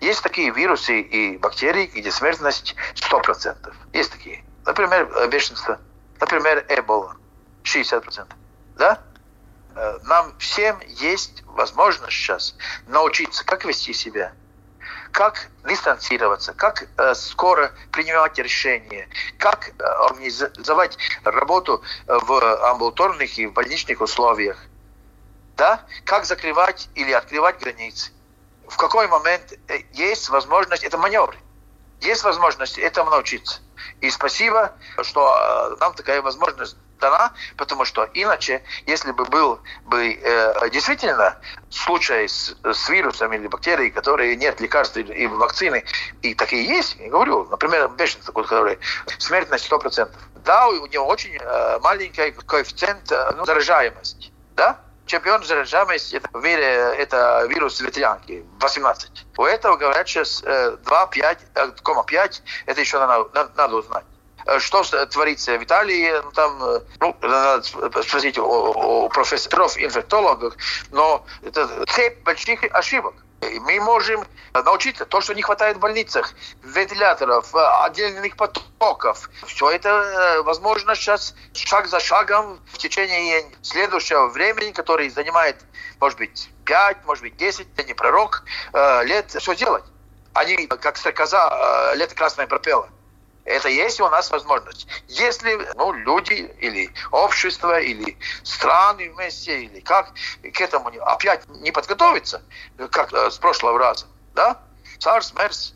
Есть 0.00 0.22
такие 0.22 0.50
вирусы 0.50 1.00
и 1.00 1.38
бактерии, 1.38 1.86
где 1.86 2.10
смертность 2.10 2.74
100%. 2.94 3.72
Есть 3.92 4.10
такие. 4.10 4.44
Например, 4.66 5.08
э, 5.14 5.28
бешенство. 5.28 5.78
Например, 6.20 6.64
эбола. 6.68 7.16
60%. 7.62 8.26
Да? 8.76 9.00
Э, 9.76 9.98
нам 10.04 10.36
всем 10.38 10.80
есть 10.88 11.44
возможность 11.46 12.12
сейчас 12.12 12.56
научиться, 12.88 13.44
как 13.44 13.64
вести 13.64 13.92
себя, 13.92 14.32
как 15.12 15.48
дистанцироваться, 15.68 16.54
как 16.54 16.88
э, 16.96 17.14
скоро 17.14 17.72
принимать 17.92 18.38
решения, 18.38 19.08
как 19.38 19.68
э, 19.68 19.82
организовать 19.82 20.98
работу 21.22 21.82
э, 22.06 22.18
в 22.18 22.70
амбулаторных 22.70 23.38
и 23.38 23.46
в 23.46 23.52
больничных 23.52 24.00
условиях, 24.00 24.58
да, 25.56 25.84
как 26.04 26.24
закрывать 26.24 26.88
или 26.94 27.12
открывать 27.12 27.60
границы. 27.60 28.10
В 28.66 28.76
какой 28.78 29.06
момент 29.06 29.52
э, 29.68 29.80
есть 29.92 30.30
возможность, 30.30 30.82
это 30.82 30.96
маневры, 30.96 31.36
есть 32.00 32.24
возможность 32.24 32.78
этому 32.78 33.10
научиться. 33.10 33.60
И 34.00 34.10
спасибо, 34.10 34.72
что 35.02 35.20
э, 35.28 35.76
нам 35.78 35.92
такая 35.94 36.22
возможность 36.22 36.76
дана, 37.02 37.32
потому 37.56 37.84
что 37.84 38.08
иначе, 38.14 38.62
если 38.86 39.12
бы 39.12 39.24
был 39.26 39.60
бы 39.84 40.14
э, 40.14 40.70
действительно 40.70 41.36
случай 41.68 42.28
с, 42.28 42.56
с 42.64 42.88
вирусом 42.88 43.32
или 43.32 43.46
бактерией, 43.48 43.90
которые 43.90 44.36
нет 44.36 44.60
лекарств 44.60 44.96
и 44.96 45.26
вакцины, 45.26 45.84
и 46.22 46.34
такие 46.34 46.64
есть, 46.64 46.96
я 46.98 47.10
говорю, 47.10 47.46
например, 47.50 47.88
бешенство, 47.88 48.32
который 48.32 48.78
смертность 49.18 49.70
100%. 49.70 50.10
Да, 50.44 50.68
у 50.68 50.86
него 50.86 51.06
очень 51.06 51.36
э, 51.36 51.78
маленький 51.80 52.30
коэффициент 52.46 53.10
э, 53.12 53.32
ну, 53.36 53.44
заражаемости, 53.44 54.32
да? 54.56 54.78
Чемпион 55.06 55.44
заражаемости 55.44 56.22
в 56.32 56.42
мире 56.42 56.64
это 56.96 57.44
вирус 57.48 57.80
ветрянки, 57.80 58.44
18. 58.60 59.26
У 59.36 59.44
этого 59.44 59.76
говорят 59.76 60.08
сейчас 60.08 60.42
2,5, 60.42 61.42
э, 61.54 62.04
5, 62.06 62.42
э, 62.46 62.70
это 62.70 62.80
еще 62.80 62.98
надо, 62.98 63.50
надо 63.56 63.76
узнать. 63.76 64.04
Э, 64.46 64.58
что 64.58 64.82
творится 65.06 65.58
в 65.58 65.62
Италии, 65.62 66.12
ну, 66.22 66.30
там, 66.32 66.62
э, 66.64 66.80
ну, 67.00 67.16
надо 67.20 67.62
спросить 68.02 68.38
у, 68.38 68.44
у 68.44 69.08
профессоров, 69.08 69.76
инфектологов, 69.78 70.54
но 70.90 71.24
это 71.42 71.84
цепь 71.86 72.22
больших 72.22 72.64
ошибок. 72.72 73.14
Мы 73.40 73.80
можем 73.80 74.24
научиться 74.54 75.04
то, 75.04 75.20
что 75.20 75.34
не 75.34 75.42
хватает 75.42 75.76
в 75.76 75.80
больницах, 75.80 76.32
вентиляторов, 76.62 77.52
отдельных 77.54 78.36
потоков. 78.36 79.28
Все 79.46 79.70
это 79.70 80.42
возможно 80.44 80.94
сейчас 80.94 81.34
шаг 81.52 81.88
за 81.88 81.98
шагом 81.98 82.60
в 82.72 82.78
течение 82.78 83.44
следующего 83.62 84.28
времени, 84.28 84.70
который 84.70 85.08
занимает, 85.08 85.56
может 86.00 86.18
быть, 86.18 86.50
5, 86.66 87.04
может 87.04 87.24
быть, 87.24 87.36
10, 87.36 87.66
я 87.78 87.84
не 87.84 87.94
пророк, 87.94 88.44
э, 88.72 89.04
лет 89.04 89.30
все 89.32 89.56
делать. 89.56 89.84
Они, 90.34 90.66
как 90.66 90.96
стрекоза, 90.96 91.92
лето 91.94 92.14
красное 92.14 92.46
пропела. 92.46 92.88
Это 93.44 93.68
есть 93.68 94.00
у 94.00 94.08
нас 94.08 94.30
возможность. 94.30 94.86
Если 95.08 95.68
ну, 95.74 95.92
люди 95.92 96.54
или 96.60 96.90
общество, 97.10 97.80
или 97.80 98.16
страны 98.44 99.10
вместе, 99.10 99.64
или 99.64 99.80
как 99.80 100.12
к 100.42 100.60
этому 100.60 100.90
опять 101.02 101.48
не 101.48 101.72
подготовиться, 101.72 102.42
как 102.90 103.12
э, 103.12 103.30
с 103.30 103.38
прошлого 103.38 103.78
раза, 103.78 104.06
да? 104.34 104.60
Царс, 104.98 105.34
Мерс, 105.34 105.74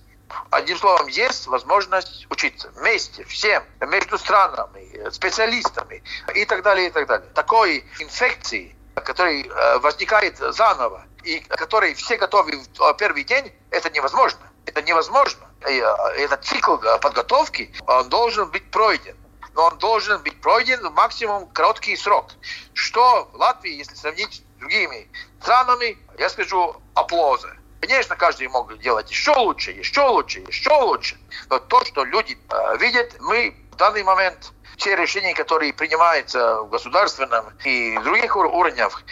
Одним 0.50 0.76
словом, 0.76 1.07
есть 1.07 1.46
возможность 1.46 2.26
учиться 2.31 2.68
вместе, 2.70 3.24
всем, 3.24 3.62
между 3.81 4.18
странами, 4.18 5.09
специалистами 5.11 6.02
и 6.35 6.44
так 6.44 6.62
далее, 6.62 6.88
и 6.88 6.90
так 6.90 7.07
далее. 7.07 7.29
Такой 7.35 7.85
инфекции, 8.00 8.74
который 8.94 9.46
э, 9.46 9.79
возникает 9.79 10.38
заново, 10.38 11.07
и 11.22 11.40
который 11.40 11.94
все 11.94 12.16
готовы 12.16 12.61
в 12.76 12.94
первый 12.94 13.24
день, 13.24 13.52
это 13.70 13.90
невозможно. 13.90 14.40
Это 14.66 14.83
невозможно. 14.83 15.46
Э, 15.62 15.70
этот 16.16 16.44
цикл 16.44 16.76
э, 16.76 16.98
подготовки, 16.98 17.72
он 17.87 18.09
должен 18.09 18.50
быть 18.50 18.70
пройден. 18.70 19.16
Но 19.55 19.66
он 19.68 19.79
должен 19.79 20.22
быть 20.22 20.38
пройден 20.40 20.87
в 20.87 20.92
максимум 20.92 21.48
короткий 21.48 21.96
срок. 21.96 22.31
Что 22.74 23.31
в 23.33 23.37
Латвии, 23.37 23.72
если 23.72 23.94
сравнить 23.94 24.35
с 24.35 24.61
другими 24.61 25.09
странами, 25.40 25.96
я 26.18 26.29
скажу, 26.29 26.76
аплозы. 26.94 27.48
Конечно, 27.81 28.16
каждый 28.16 28.48
мог 28.48 28.76
делать 28.79 29.11
еще 29.11 29.33
лучше, 29.33 29.70
еще 29.70 30.02
лучше, 30.02 30.40
еще 30.40 30.72
лучше. 30.72 31.16
Но 31.48 31.59
то, 31.59 31.85
что 31.85 32.05
люди 32.05 32.37
э, 32.50 32.76
видят, 32.79 33.16
мы 33.20 33.57
в 33.70 33.76
данный 33.76 34.02
момент 34.02 34.52
все 34.76 34.94
решения, 34.94 35.34
которые 35.34 35.72
принимаются 35.72 36.62
в 36.62 36.68
государственном 36.68 37.46
и 37.64 37.98
других 37.98 38.36
уровнях 38.36 39.02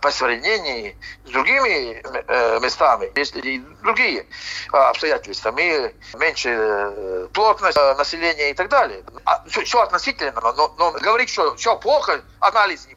по 0.00 0.10
сравнению 0.10 0.94
с 1.24 1.30
другими 1.30 2.02
э, 2.02 2.60
местами, 2.60 3.12
есть 3.14 3.36
и 3.36 3.58
другие 3.82 4.26
а, 4.72 4.90
обстоятельства, 4.90 5.52
мы 5.52 5.94
меньше 6.14 6.48
э, 6.50 7.28
плотность 7.32 7.76
э, 7.76 7.94
населения 7.94 8.50
и 8.50 8.54
так 8.54 8.68
далее. 8.68 9.04
А, 9.24 9.44
все, 9.46 9.64
все 9.64 9.82
относительно, 9.82 10.40
но, 10.40 10.74
но 10.78 10.92
говорить, 10.92 11.28
что 11.28 11.54
все 11.56 11.76
плохо, 11.76 12.22
анализ 12.40 12.88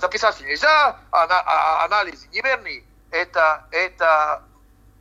записать 0.00 0.40
нельзя, 0.40 0.98
а, 1.10 1.84
анализ 1.84 2.26
неверный, 2.32 2.84
это, 3.10 3.66
это 3.70 4.42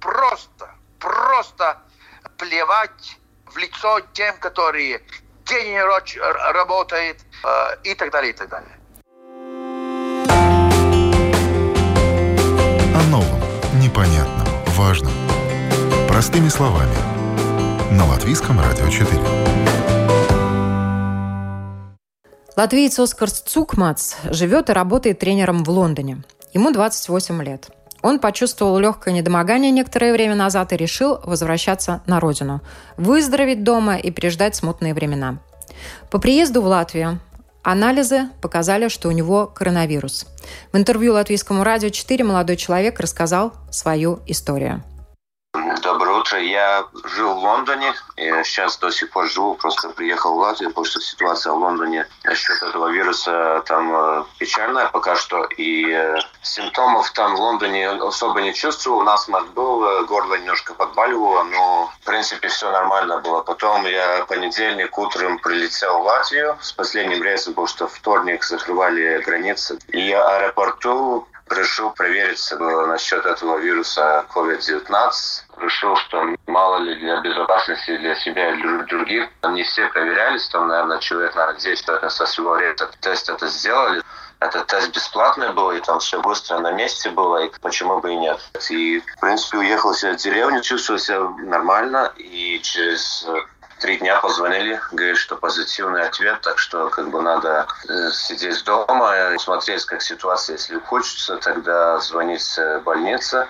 просто, 0.02 0.70
просто 1.00 1.78
плевать 2.38 3.18
в 3.46 3.58
лицо 3.58 4.02
тем, 4.14 4.38
которые 4.38 5.02
день 5.48 5.74
и 5.74 5.80
ночь 5.80 6.18
э, 6.18 6.52
работает 6.54 7.18
э, 7.44 7.48
и 7.84 7.96
так 7.96 8.12
далее, 8.12 8.32
и 8.32 8.36
так 8.36 8.50
далее. 8.50 8.70
О 12.96 13.04
новом, 13.10 13.42
непонятном, 13.82 14.48
важном. 14.76 15.14
Простыми 16.08 16.50
словами. 16.50 16.96
На 17.92 18.06
Латвийском 18.06 18.60
радио 18.60 18.90
4. 18.90 19.08
Латвиец 22.56 23.00
Оскар 23.00 23.30
Цукмац 23.30 24.16
живет 24.24 24.70
и 24.70 24.74
работает 24.74 25.20
тренером 25.20 25.64
в 25.64 25.70
Лондоне. 25.70 26.24
Ему 26.54 26.72
28 26.72 27.44
лет. 27.44 27.70
Он 28.02 28.20
почувствовал 28.20 28.78
легкое 28.78 29.14
недомогание 29.14 29.72
некоторое 29.72 30.14
время 30.14 30.36
назад 30.36 30.74
и 30.74 30.78
решил 30.78 31.20
возвращаться 31.24 32.02
на 32.06 32.20
родину, 32.20 32.62
выздороветь 32.98 33.64
дома 33.64 33.98
и 33.98 34.12
переждать 34.12 34.56
смутные 34.56 34.94
времена. 34.94 35.40
По 36.10 36.20
приезду 36.20 36.62
в 36.62 36.66
Латвию 36.66 37.20
Анализы 37.70 38.30
показали, 38.42 38.88
что 38.88 39.10
у 39.10 39.12
него 39.12 39.46
коронавирус. 39.46 40.26
В 40.72 40.78
интервью 40.78 41.12
Латвийскому 41.12 41.66
радио 41.66 41.90
4 41.90 42.24
молодой 42.24 42.56
человек 42.56 42.98
рассказал 43.02 43.52
свою 43.72 44.20
историю. 44.26 44.84
Утро. 46.28 46.40
Я 46.40 46.86
жил 47.06 47.36
в 47.36 47.44
Лондоне. 47.44 47.94
Я 48.16 48.44
сейчас 48.44 48.78
до 48.78 48.92
сих 48.92 49.10
пор 49.12 49.28
живу. 49.28 49.56
Просто 49.56 49.90
приехал 49.90 50.34
в 50.34 50.38
Латвию, 50.38 50.70
потому 50.70 50.86
что 50.86 51.00
ситуация 51.00 51.54
в 51.54 51.58
Лондоне 51.58 52.08
насчет 52.24 52.62
этого 52.62 52.90
вируса 52.90 53.64
там 53.66 53.94
э, 53.94 54.24
печальная 54.38 54.88
пока 54.88 55.16
что. 55.16 55.46
И 55.58 55.92
э, 55.92 56.18
симптомов 56.42 57.12
там 57.12 57.36
в 57.36 57.40
Лондоне 57.40 57.90
особо 57.90 58.42
не 58.42 58.54
чувствовал. 58.54 59.00
У 59.00 59.04
нас 59.04 59.30
был, 59.56 59.84
э, 59.84 60.06
горло 60.06 60.36
немножко 60.36 60.74
подбаливало, 60.74 61.44
но 61.44 61.92
в 62.02 62.06
принципе 62.06 62.48
все 62.48 62.72
нормально 62.72 63.20
было. 63.20 63.42
Потом 63.42 63.86
я 63.86 64.26
понедельник 64.26 64.98
утром 64.98 65.40
прилетел 65.40 66.00
в 66.00 66.06
Латвию 66.06 66.58
с 66.62 66.72
последним 66.72 67.24
рейсом, 67.24 67.54
потому 67.54 67.68
что 67.68 67.88
вторник 67.88 68.44
закрывали 68.44 69.22
границы. 69.24 69.80
И 69.90 70.12
аэропорту 70.12 71.28
решил 71.52 71.92
провериться 71.92 72.58
насчет 72.58 73.26
этого 73.26 73.58
вируса 73.58 74.26
COVID-19. 74.34 75.12
Решил, 75.60 75.96
что 75.96 76.36
мало 76.48 76.78
ли 76.78 76.96
для 76.96 77.20
безопасности 77.22 77.98
для 77.98 78.16
себя 78.16 78.52
и 78.52 78.62
для 78.62 78.84
других. 78.84 79.30
Не 79.44 79.64
все 79.64 79.88
проверялись, 79.90 80.48
там, 80.50 80.68
наверное, 80.68 81.00
человек, 81.00 81.36
наверное, 81.36 81.60
10 81.60 82.12
со 82.12 82.26
своего 82.26 82.54
времени 82.54 82.76
тест 83.02 83.30
это 83.30 83.48
сделали. 83.48 84.02
Этот 84.40 84.68
тест 84.68 84.94
бесплатный 84.94 85.52
был, 85.52 85.72
и 85.72 85.82
там 85.82 86.00
все 86.00 86.22
быстро 86.22 86.60
на 86.60 86.72
месте 86.72 87.10
было, 87.10 87.44
и 87.44 87.52
почему 87.60 88.00
бы 88.00 88.14
и 88.14 88.16
нет. 88.18 88.40
И, 88.70 89.00
в 89.00 89.20
принципе, 89.20 89.58
уехал 89.58 89.94
в 89.94 90.16
деревню, 90.18 90.62
чувствовал 90.62 91.00
себя 91.00 91.28
нормально, 91.40 92.14
и 92.18 92.60
через 92.62 93.26
три 93.80 93.98
дня 93.98 94.20
позвонили, 94.20 94.82
говорят, 94.92 95.18
что 95.18 95.36
позитивный 95.36 96.08
ответ, 96.08 96.42
так 96.42 96.60
что 96.60 96.90
как 96.90 97.10
бы 97.10 97.22
надо 97.22 97.68
э, 97.88 98.12
сидеть 98.12 98.64
дома 98.64 99.34
и 99.34 99.38
смотреть, 99.38 99.86
как 99.86 100.02
ситуация, 100.02 100.54
если 100.56 100.80
хочется, 100.80 101.38
тогда 101.38 102.00
звонить 102.00 102.58
в 102.58 102.80
больнице. 102.82 103.48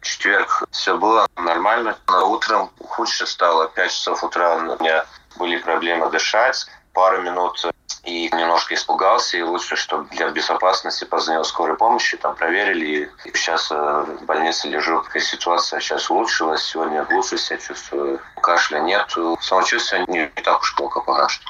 четверг 0.00 0.64
все 0.70 0.96
было 0.96 1.26
нормально. 1.36 1.96
Но 2.08 2.30
утром 2.30 2.70
худше 2.80 3.26
стало. 3.26 3.68
Пять 3.68 3.92
часов 3.92 4.22
утра 4.22 4.56
у 4.56 4.60
меня 4.82 5.04
были 5.36 5.56
проблемы 5.58 6.10
дышать. 6.10 6.66
Пару 6.96 7.20
минут 7.20 7.62
и 8.04 8.30
немножко 8.34 8.74
испугался, 8.74 9.36
и 9.36 9.42
лучше, 9.42 9.76
чтобы 9.76 10.08
для 10.16 10.30
безопасности 10.30 11.04
позвонил 11.04 11.44
скорой 11.44 11.76
помощи, 11.76 12.16
там 12.16 12.34
проверили, 12.34 13.12
и 13.26 13.36
сейчас 13.36 13.70
э, 13.70 13.74
в 13.74 14.24
больнице 14.24 14.68
лежу. 14.68 15.02
Такая 15.02 15.22
ситуация 15.22 15.80
сейчас 15.80 16.08
улучшилась, 16.08 16.62
сегодня 16.62 17.06
лучше 17.10 17.36
себя 17.36 17.58
чувствую, 17.58 18.18
кашля 18.40 18.78
нет, 18.78 19.14
самочувствие 19.42 20.06
не, 20.08 20.26
так 20.42 20.62
уж 20.62 20.74
плохо 20.74 21.00
пока 21.02 21.28
что. 21.28 21.44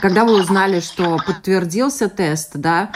Когда 0.00 0.24
вы 0.24 0.40
узнали, 0.40 0.80
что 0.80 1.18
подтвердился 1.18 2.08
тест, 2.08 2.52
да, 2.54 2.90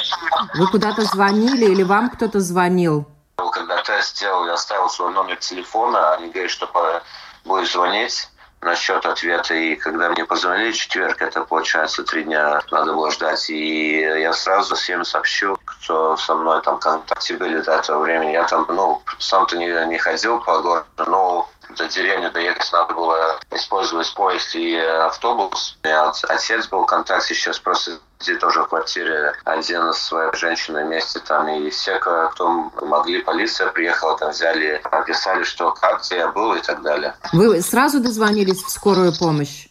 вы 0.54 0.66
куда-то 0.66 1.02
звонили 1.02 1.66
или 1.66 1.82
вам 1.82 2.08
кто-то 2.08 2.40
звонил? 2.40 3.04
Когда 3.36 3.82
тест 3.82 4.16
сделал, 4.16 4.46
я 4.46 4.54
оставил 4.54 4.88
свой 4.88 5.12
номер 5.12 5.36
телефона, 5.36 6.14
они 6.14 6.30
говорят, 6.30 6.50
что 6.50 7.02
будешь 7.44 7.70
звонить 7.70 8.29
насчет 8.62 9.04
ответа. 9.06 9.54
И 9.54 9.76
когда 9.76 10.10
мне 10.10 10.24
позвонили 10.24 10.72
в 10.72 10.76
четверг, 10.76 11.22
это 11.22 11.44
получается 11.44 12.04
три 12.04 12.24
дня 12.24 12.60
надо 12.70 12.92
было 12.92 13.10
ждать. 13.10 13.48
И 13.50 14.00
я 14.00 14.32
сразу 14.32 14.74
всем 14.74 15.04
сообщу, 15.04 15.56
кто 15.64 16.16
со 16.16 16.34
мной 16.34 16.60
там 16.62 16.76
в 16.76 16.80
контакте 16.80 17.36
были 17.36 17.60
до 17.60 17.76
этого 17.76 18.00
времени. 18.02 18.32
Я 18.32 18.44
там, 18.44 18.66
ну, 18.68 19.02
сам-то 19.18 19.56
не, 19.56 19.86
не 19.86 19.98
ходил 19.98 20.40
по 20.40 20.60
городу, 20.60 20.86
но 20.98 21.48
до 21.76 21.88
деревни 21.88 22.28
доехать 22.28 22.70
надо 22.72 22.94
было 22.94 23.38
использовать 23.50 24.12
поезд 24.14 24.54
и 24.54 24.76
автобус. 24.76 25.78
У 25.82 25.86
меня 25.86 26.12
отец 26.28 26.68
был 26.68 26.82
в 26.82 26.86
контакте, 26.86 27.34
сейчас 27.34 27.58
просто 27.58 27.98
где 28.20 28.34
тоже 28.36 28.62
в 28.62 28.68
квартире 28.68 29.32
один 29.44 29.92
с 29.92 29.98
своей 29.98 30.30
женщиной 30.36 30.84
вместе 30.84 31.20
там, 31.20 31.48
и 31.48 31.70
все, 31.70 31.98
кто 31.98 32.70
могли, 32.82 33.22
полиция 33.22 33.68
приехала, 33.68 34.18
там 34.18 34.30
взяли, 34.30 34.80
описали, 34.84 35.42
что 35.42 35.72
как, 35.72 36.02
где 36.02 36.16
я 36.18 36.28
был 36.28 36.54
и 36.54 36.60
так 36.60 36.82
далее. 36.82 37.14
Вы 37.32 37.62
сразу 37.62 38.00
дозвонились 38.00 38.62
в 38.62 38.68
скорую 38.68 39.16
помощь, 39.18 39.68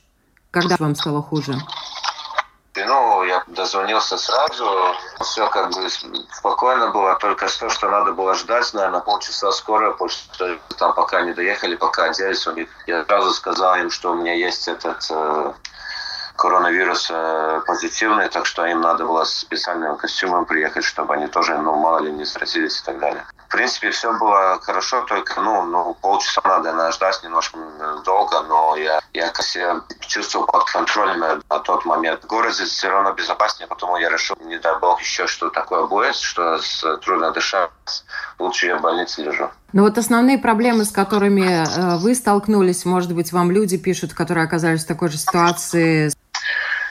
когда 0.49 0.77
вам 0.79 0.95
стало 0.95 1.21
хуже? 1.21 1.53
Ну, 2.75 3.23
я 3.23 3.43
дозвонился 3.47 4.17
сразу, 4.17 4.95
все 5.21 5.49
как 5.49 5.71
бы 5.71 5.89
спокойно 5.89 6.89
было, 6.91 7.15
только 7.15 7.47
то, 7.47 7.69
что 7.69 7.89
надо 7.89 8.13
было 8.13 8.35
ждать, 8.35 8.73
наверное, 8.73 9.01
полчаса 9.01 9.51
потому 9.91 10.09
что 10.09 10.57
там 10.77 10.93
пока 10.93 11.21
не 11.21 11.33
доехали, 11.33 11.75
пока 11.75 12.05
оделись, 12.05 12.47
я 12.85 13.03
сразу 13.05 13.31
сказал 13.31 13.75
им, 13.75 13.89
что 13.89 14.11
у 14.11 14.15
меня 14.15 14.33
есть 14.33 14.67
этот 14.67 15.05
э, 15.09 15.53
коронавирус 16.35 17.09
э, 17.11 17.61
позитивный, 17.65 18.29
так 18.29 18.45
что 18.45 18.65
им 18.65 18.81
надо 18.81 19.05
было 19.05 19.25
с 19.25 19.39
специальным 19.39 19.97
костюмом 19.97 20.45
приехать, 20.45 20.83
чтобы 20.83 21.15
они 21.15 21.27
тоже, 21.27 21.57
ну, 21.57 21.75
мало 21.75 21.99
ли, 21.99 22.11
не 22.11 22.23
заразились 22.23 22.79
и 22.81 22.85
так 22.85 22.99
далее. 22.99 23.25
В 23.49 23.51
принципе, 23.51 23.89
все 23.89 24.13
было 24.13 24.59
хорошо, 24.61 25.01
только, 25.01 25.41
ну, 25.41 25.63
ну 25.63 25.97
полчаса 25.99 26.39
надо 26.45 26.91
ждать 26.91 27.19
немножко 27.23 27.57
долго, 28.05 28.43
но 28.43 28.75
я, 28.75 29.01
я 29.11 29.33
себя 29.33 29.81
чувствовал 30.01 30.45
под 30.45 30.65
контролем 30.65 31.41
на 31.49 31.59
тот 31.59 31.83
момент. 31.83 32.23
В 32.23 32.27
городе 32.27 32.65
все 32.65 32.89
равно 32.89 33.11
безопаснее, 33.13 33.67
потому 33.67 33.97
я 33.97 34.09
решил, 34.09 34.37
не 34.45 34.59
дай 34.59 34.77
бог, 34.79 35.01
еще 35.01 35.25
что 35.25 35.49
такое 35.49 35.87
будет, 35.87 36.15
что 36.15 36.59
трудно 37.01 37.31
дышать, 37.31 37.71
лучше 38.37 38.67
я 38.67 38.77
в 38.77 38.81
больнице 38.81 39.23
лежу. 39.23 39.49
Ну 39.73 39.81
вот 39.81 39.97
основные 39.97 40.37
проблемы, 40.37 40.85
с 40.85 40.91
которыми 40.91 41.41
э, 41.41 41.97
вы 41.97 42.13
столкнулись, 42.13 42.85
может 42.85 43.15
быть, 43.15 43.33
вам 43.33 43.49
люди 43.49 43.77
пишут, 43.79 44.13
которые 44.13 44.45
оказались 44.45 44.83
в 44.83 44.87
такой 44.87 45.09
же 45.09 45.17
ситуации, 45.17 46.11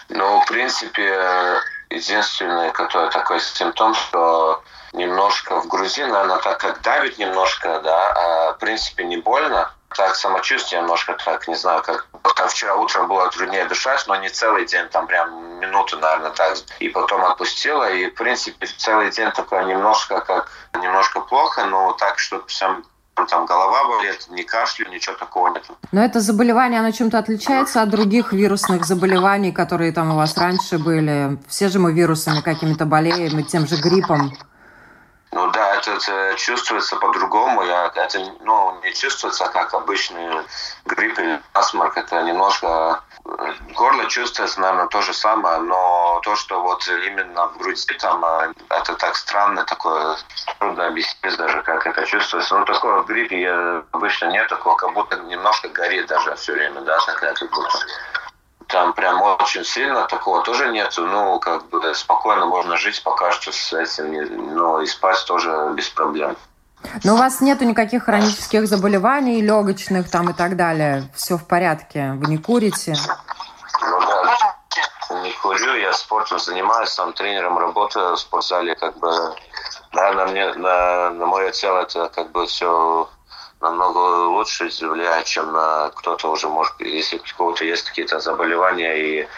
ну, 0.08 0.40
в 0.40 0.46
принципе, 0.46 1.60
единственный 1.90 2.72
который 2.72 3.10
такой 3.10 3.40
симптом, 3.40 3.94
что 3.94 4.62
немножко 4.92 5.60
в 5.60 5.68
груди, 5.68 6.04
наверное, 6.04 6.38
так 6.38 6.58
как 6.58 6.82
давит 6.82 7.18
немножко, 7.18 7.80
да, 7.80 8.12
а 8.12 8.52
в 8.54 8.58
принципе 8.58 9.04
не 9.04 9.16
больно. 9.16 9.70
Так 9.96 10.16
самочувствие 10.16 10.82
немножко 10.82 11.14
так, 11.24 11.48
не 11.48 11.54
знаю, 11.54 11.82
как 11.82 12.06
там 12.36 12.48
вчера 12.48 12.76
утром 12.76 13.08
было 13.08 13.30
труднее 13.30 13.64
дышать, 13.64 14.04
но 14.06 14.16
не 14.16 14.28
целый 14.28 14.66
день, 14.66 14.86
там 14.90 15.06
прям 15.06 15.58
минуту, 15.60 15.98
наверное, 15.98 16.30
так. 16.30 16.58
И 16.78 16.88
потом 16.88 17.24
отпустила, 17.24 17.90
и, 17.90 18.10
в 18.10 18.14
принципе, 18.14 18.66
целый 18.66 19.10
день 19.10 19.30
такое 19.32 19.64
немножко 19.64 20.20
как, 20.20 20.50
немножко 20.80 21.20
плохо, 21.20 21.64
но 21.64 21.92
так, 21.92 22.18
что 22.18 22.40
прям 22.40 22.84
там 23.26 23.46
голова 23.46 23.84
болит, 23.88 24.26
не 24.28 24.44
кашлю, 24.44 24.88
ничего 24.90 25.16
такого 25.16 25.48
нет. 25.48 25.64
Но 25.90 26.04
это 26.04 26.20
заболевание, 26.20 26.80
оно 26.80 26.92
чем-то 26.92 27.18
отличается 27.18 27.82
от 27.82 27.90
других 27.90 28.32
вирусных 28.32 28.84
заболеваний, 28.84 29.52
которые 29.52 29.92
там 29.92 30.12
у 30.12 30.16
вас 30.16 30.36
раньше 30.36 30.78
были? 30.78 31.38
Все 31.48 31.68
же 31.68 31.78
мы 31.80 31.92
вирусами 31.92 32.40
какими-то 32.40 32.84
болеем, 32.84 33.38
и 33.40 33.42
тем 33.42 33.66
же 33.66 33.76
гриппом. 33.76 34.36
Ну 35.32 35.50
да, 35.50 35.76
это, 35.76 35.92
это 35.92 36.34
чувствуется 36.36 36.96
по-другому. 36.96 37.62
Я, 37.62 37.92
это 37.94 38.18
ну, 38.40 38.80
не 38.82 38.94
чувствуется 38.94 39.46
как 39.48 39.74
обычный 39.74 40.46
грипп 40.86 41.18
или 41.18 41.40
насморк. 41.54 41.96
Это 41.96 42.22
немножко... 42.22 43.02
Горло 43.74 44.06
чувствуется, 44.06 44.58
наверное, 44.58 44.86
то 44.86 45.02
же 45.02 45.12
самое, 45.12 45.58
но 45.58 46.20
то, 46.24 46.34
что 46.34 46.62
вот 46.62 46.88
именно 46.88 47.48
в 47.48 47.58
груди 47.58 47.92
там, 47.98 48.24
а, 48.24 48.50
это 48.70 48.94
так 48.94 49.16
странно, 49.16 49.64
такое 49.64 50.16
трудно 50.58 50.86
объяснить 50.86 51.36
даже, 51.36 51.60
как 51.62 51.86
это 51.86 52.06
чувствуется. 52.06 52.56
Ну, 52.58 52.64
такого 52.64 53.02
в 53.02 53.06
гриппе 53.06 53.42
я 53.42 53.82
обычно 53.92 54.26
нет 54.26 54.48
такого, 54.48 54.76
как 54.76 54.94
будто 54.94 55.16
немножко 55.16 55.68
горит 55.68 56.06
даже 56.06 56.34
все 56.36 56.52
время, 56.52 56.80
да, 56.80 56.98
такая 57.04 57.34
как 57.34 57.50
будто 57.50 57.78
там 58.68 58.92
прям 58.92 59.20
очень 59.22 59.64
сильно 59.64 60.06
такого 60.06 60.42
тоже 60.42 60.70
нету. 60.70 61.06
Ну, 61.06 61.40
как 61.40 61.68
бы 61.68 61.94
спокойно 61.94 62.46
можно 62.46 62.76
жить 62.76 63.02
пока 63.02 63.32
что 63.32 63.50
с 63.50 63.72
этим, 63.72 64.54
но 64.54 64.80
и 64.80 64.86
спать 64.86 65.24
тоже 65.26 65.72
без 65.74 65.88
проблем. 65.88 66.36
Но 67.02 67.14
у 67.14 67.16
вас 67.16 67.40
нету 67.40 67.64
никаких 67.64 68.04
хронических 68.04 68.68
заболеваний, 68.68 69.40
легочных 69.40 70.10
там 70.10 70.30
и 70.30 70.32
так 70.32 70.56
далее. 70.56 71.10
Все 71.14 71.36
в 71.36 71.46
порядке. 71.46 72.12
Вы 72.16 72.26
не 72.28 72.38
курите? 72.38 72.94
Ну 73.80 74.00
да, 74.00 74.54
не 75.22 75.32
курю, 75.32 75.74
я 75.74 75.92
спортом 75.92 76.38
занимаюсь, 76.38 76.90
сам 76.90 77.12
тренером 77.14 77.58
работаю 77.58 78.14
в 78.14 78.20
спортзале, 78.20 78.76
как 78.76 78.98
бы, 78.98 79.10
наверное, 79.92 80.26
мне, 80.26 80.54
на, 80.54 81.10
на 81.10 81.26
мое 81.26 81.50
тело 81.50 81.80
это 81.80 82.08
как 82.08 82.30
бы 82.32 82.46
все 82.46 83.08
намного 83.60 84.28
лучше 84.28 84.64
влияет, 84.80 85.26
чем 85.26 85.52
на 85.52 85.90
кто-то 85.94 86.30
уже 86.30 86.48
может, 86.48 86.74
если 86.80 87.18
у 87.18 87.36
кого-то 87.36 87.64
есть 87.64 87.88
какие-то 87.88 88.20
заболевания 88.20 88.94
и 88.96 89.28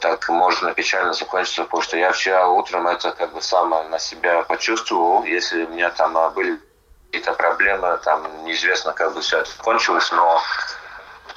так 0.00 0.28
можно 0.28 0.74
печально 0.74 1.12
закончиться, 1.12 1.62
потому 1.64 1.82
что 1.82 1.96
я 1.96 2.10
вчера 2.12 2.48
утром 2.48 2.88
это 2.88 3.12
как 3.12 3.32
бы 3.32 3.40
сам 3.40 3.70
на 3.90 3.98
себя 3.98 4.42
почувствовал, 4.42 5.24
если 5.24 5.64
у 5.64 5.68
меня 5.68 5.90
там 5.90 6.16
были 6.34 6.58
какие-то 7.06 7.34
проблемы, 7.34 7.98
там 8.02 8.44
неизвестно, 8.44 8.92
как 8.92 9.14
бы 9.14 9.20
все 9.20 9.38
это 9.38 9.50
кончилось, 9.58 10.10
но 10.12 10.42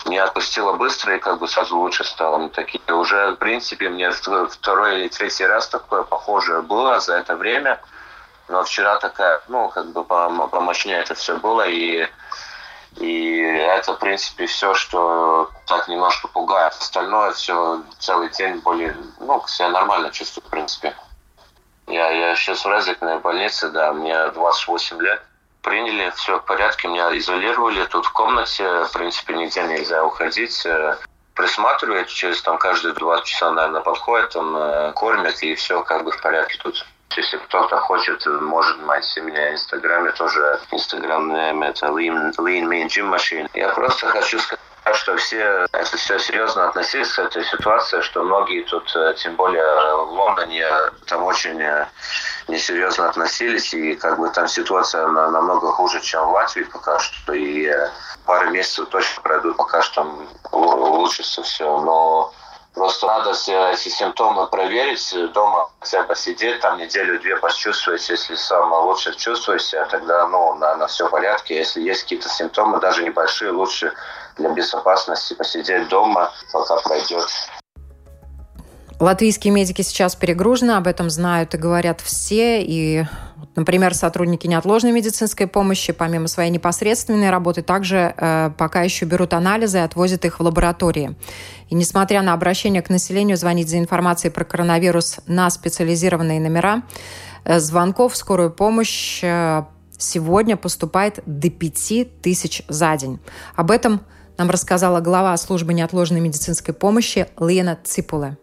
не 0.06 0.18
отпустила 0.18 0.74
быстро 0.74 1.16
и 1.16 1.20
как 1.20 1.40
бы 1.40 1.48
сразу 1.48 1.78
лучше 1.78 2.04
стало. 2.04 2.38
Ну, 2.38 2.50
такие 2.50 2.82
уже, 2.94 3.32
в 3.32 3.36
принципе, 3.36 3.90
мне 3.90 4.10
второй 4.12 5.02
или 5.02 5.08
третий 5.10 5.46
раз 5.46 5.68
такое 5.68 6.04
похожее 6.04 6.62
было 6.62 7.00
за 7.00 7.16
это 7.16 7.36
время. 7.36 7.80
Но 8.48 8.64
вчера 8.64 8.98
такая, 8.98 9.42
ну, 9.48 9.70
как 9.70 9.92
бы 9.92 10.04
помощнее 10.04 11.00
это 11.00 11.16
все 11.16 11.38
было. 11.38 11.68
И, 11.68 12.08
и 12.98 13.38
это, 13.40 13.94
в 13.94 14.00
принципе, 14.00 14.46
все, 14.46 14.74
что 14.74 15.50
так 15.66 15.88
немножко 15.88 16.28
пугает. 16.28 16.74
Остальное 16.74 17.32
все 17.32 17.82
целый 18.00 18.30
день 18.30 18.60
более, 18.60 18.96
ну, 19.20 19.44
себя 19.48 19.70
нормально 19.70 20.12
чувствую, 20.12 20.46
в 20.46 20.50
принципе. 20.50 20.96
Я, 21.88 22.10
я 22.10 22.36
сейчас 22.36 22.66
в 22.66 22.70
Резекной 22.70 23.20
больнице, 23.20 23.70
да, 23.70 23.94
мне 23.94 24.30
28 24.30 25.02
лет 25.02 25.22
приняли, 25.66 26.12
все 26.16 26.40
в 26.40 26.46
порядке, 26.46 26.88
меня 26.88 27.16
изолировали 27.18 27.86
тут 27.86 28.06
в 28.06 28.12
комнате, 28.14 28.84
в 28.84 28.92
принципе, 28.94 29.34
нигде 29.34 29.64
нельзя 29.64 30.06
уходить. 30.06 30.64
Э, 30.66 30.98
присматривают, 31.34 32.08
через 32.08 32.42
там 32.42 32.58
каждые 32.58 32.94
два 32.94 33.22
часа, 33.22 33.52
наверное, 33.52 33.82
подходят, 33.82 34.30
там, 34.30 34.56
э, 34.56 34.94
кормят, 34.94 35.42
и 35.42 35.56
все 35.56 35.84
как 35.84 36.04
бы 36.04 36.12
в 36.12 36.22
порядке 36.22 36.60
тут. 36.62 36.86
Если 37.18 37.38
кто-то 37.38 37.78
хочет, 37.78 38.26
может 38.26 38.86
найти 38.86 39.22
меня 39.22 39.52
в 39.52 39.54
Инстаграме, 39.54 40.12
тоже 40.12 40.60
Инстаграм 40.72 41.32
это 41.64 41.88
Lean, 41.88 42.34
Lean 42.38 42.66
Mean 42.68 42.88
Gym 42.88 43.14
Machine. 43.14 43.50
Я 43.54 43.70
просто 43.70 44.08
хочу 44.08 44.38
сказать, 44.40 44.60
что 44.94 45.16
все 45.18 45.66
это 45.72 45.98
все 45.98 46.20
серьезно 46.20 46.68
относились 46.68 47.14
к 47.14 47.20
этой 47.20 47.44
ситуации, 47.46 48.02
что 48.02 48.24
многие 48.24 48.64
тут, 48.64 48.96
э, 48.96 49.14
тем 49.18 49.36
более 49.36 49.64
в 49.96 50.12
Лондоне, 50.12 50.68
там 51.08 51.24
очень 51.24 51.60
э, 51.62 51.88
несерьезно 52.48 53.10
относились, 53.10 53.74
и 53.74 53.96
как 53.96 54.20
бы 54.20 54.30
там 54.30 54.48
ситуация 54.48 55.08
намного 55.08 55.72
хуже, 55.72 56.02
чем 56.02 56.28
в 56.28 56.32
Латвии 56.32 56.64
пока 56.64 57.00
что, 57.00 57.34
и 57.34 57.66
э, 57.66 57.90
пару 58.26 58.50
месяцев 58.52 58.90
точно 58.90 59.22
пройдут, 59.22 59.58
пока 59.58 59.82
что 59.82 60.04
там 60.04 60.28
улучшится 60.52 61.42
все, 61.44 61.80
но 61.82 62.34
Просто 62.76 63.08
надо 63.08 63.32
все 63.32 63.72
эти 63.72 63.88
симптомы 63.88 64.48
проверить, 64.48 65.16
дома 65.32 65.70
хотя 65.80 66.04
бы 66.04 66.16
сидеть, 66.16 66.60
там 66.60 66.78
неделю-две 66.78 67.38
почувствовать, 67.38 68.08
если 68.10 68.36
сам 68.36 68.74
лучше 68.74 69.16
чувствуешь 69.16 69.70
тогда, 69.90 70.28
ну, 70.28 70.56
на 70.56 70.86
все 70.88 71.08
в 71.08 71.10
порядке. 71.10 71.56
Если 71.56 71.82
есть 71.82 72.04
какие-то 72.04 72.28
симптомы, 72.28 72.80
даже 72.82 73.04
небольшие, 73.04 73.52
лучше 73.52 73.94
для 74.38 74.50
безопасности 74.50 75.34
посидеть 75.36 75.88
дома, 75.88 76.34
пока 76.52 76.76
пройдет. 76.82 77.30
Латвийские 79.00 79.52
медики 79.52 79.82
сейчас 79.82 80.16
перегружены, 80.16 80.72
об 80.72 80.88
этом 80.88 81.10
знают 81.10 81.54
и 81.54 81.58
говорят 81.58 82.00
все. 82.00 82.64
И, 82.64 83.04
например, 83.56 83.94
сотрудники 83.94 84.48
неотложной 84.48 84.94
медицинской 84.94 85.48
помощи, 85.48 85.92
помимо 85.92 86.30
своей 86.30 86.50
непосредственной 86.50 87.30
работы, 87.30 87.62
также 87.62 88.14
э, 88.16 88.52
пока 88.58 88.84
еще 88.84 89.04
берут 89.06 89.34
анализы 89.34 89.80
и 89.80 89.82
отвозят 89.82 90.24
их 90.24 90.40
в 90.40 90.44
лаборатории. 90.44 91.16
И 91.70 91.76
несмотря 91.76 92.22
на 92.22 92.32
обращение 92.32 92.82
к 92.82 92.90
населению 92.90 93.36
звонить 93.36 93.70
за 93.70 93.80
информацией 93.80 94.32
про 94.32 94.46
коронавирус 94.46 95.20
на 95.28 95.50
специализированные 95.50 96.40
номера, 96.40 96.84
э, 97.44 97.60
звонков 97.60 98.14
в 98.14 98.16
скорую 98.16 98.50
помощь 98.50 99.20
э, 99.22 99.64
сегодня 99.98 100.56
поступает 100.56 101.20
до 101.26 101.50
5 101.50 102.22
тысяч 102.22 102.64
за 102.70 102.96
день. 102.96 103.20
Об 103.58 103.72
этом 103.72 104.00
нам 104.38 104.50
рассказала 104.50 105.02
глава 105.02 105.36
службы 105.36 105.74
неотложной 105.74 106.22
медицинской 106.22 106.74
помощи 106.74 107.28
Лена 107.38 107.78
Ципуле. 107.84 108.38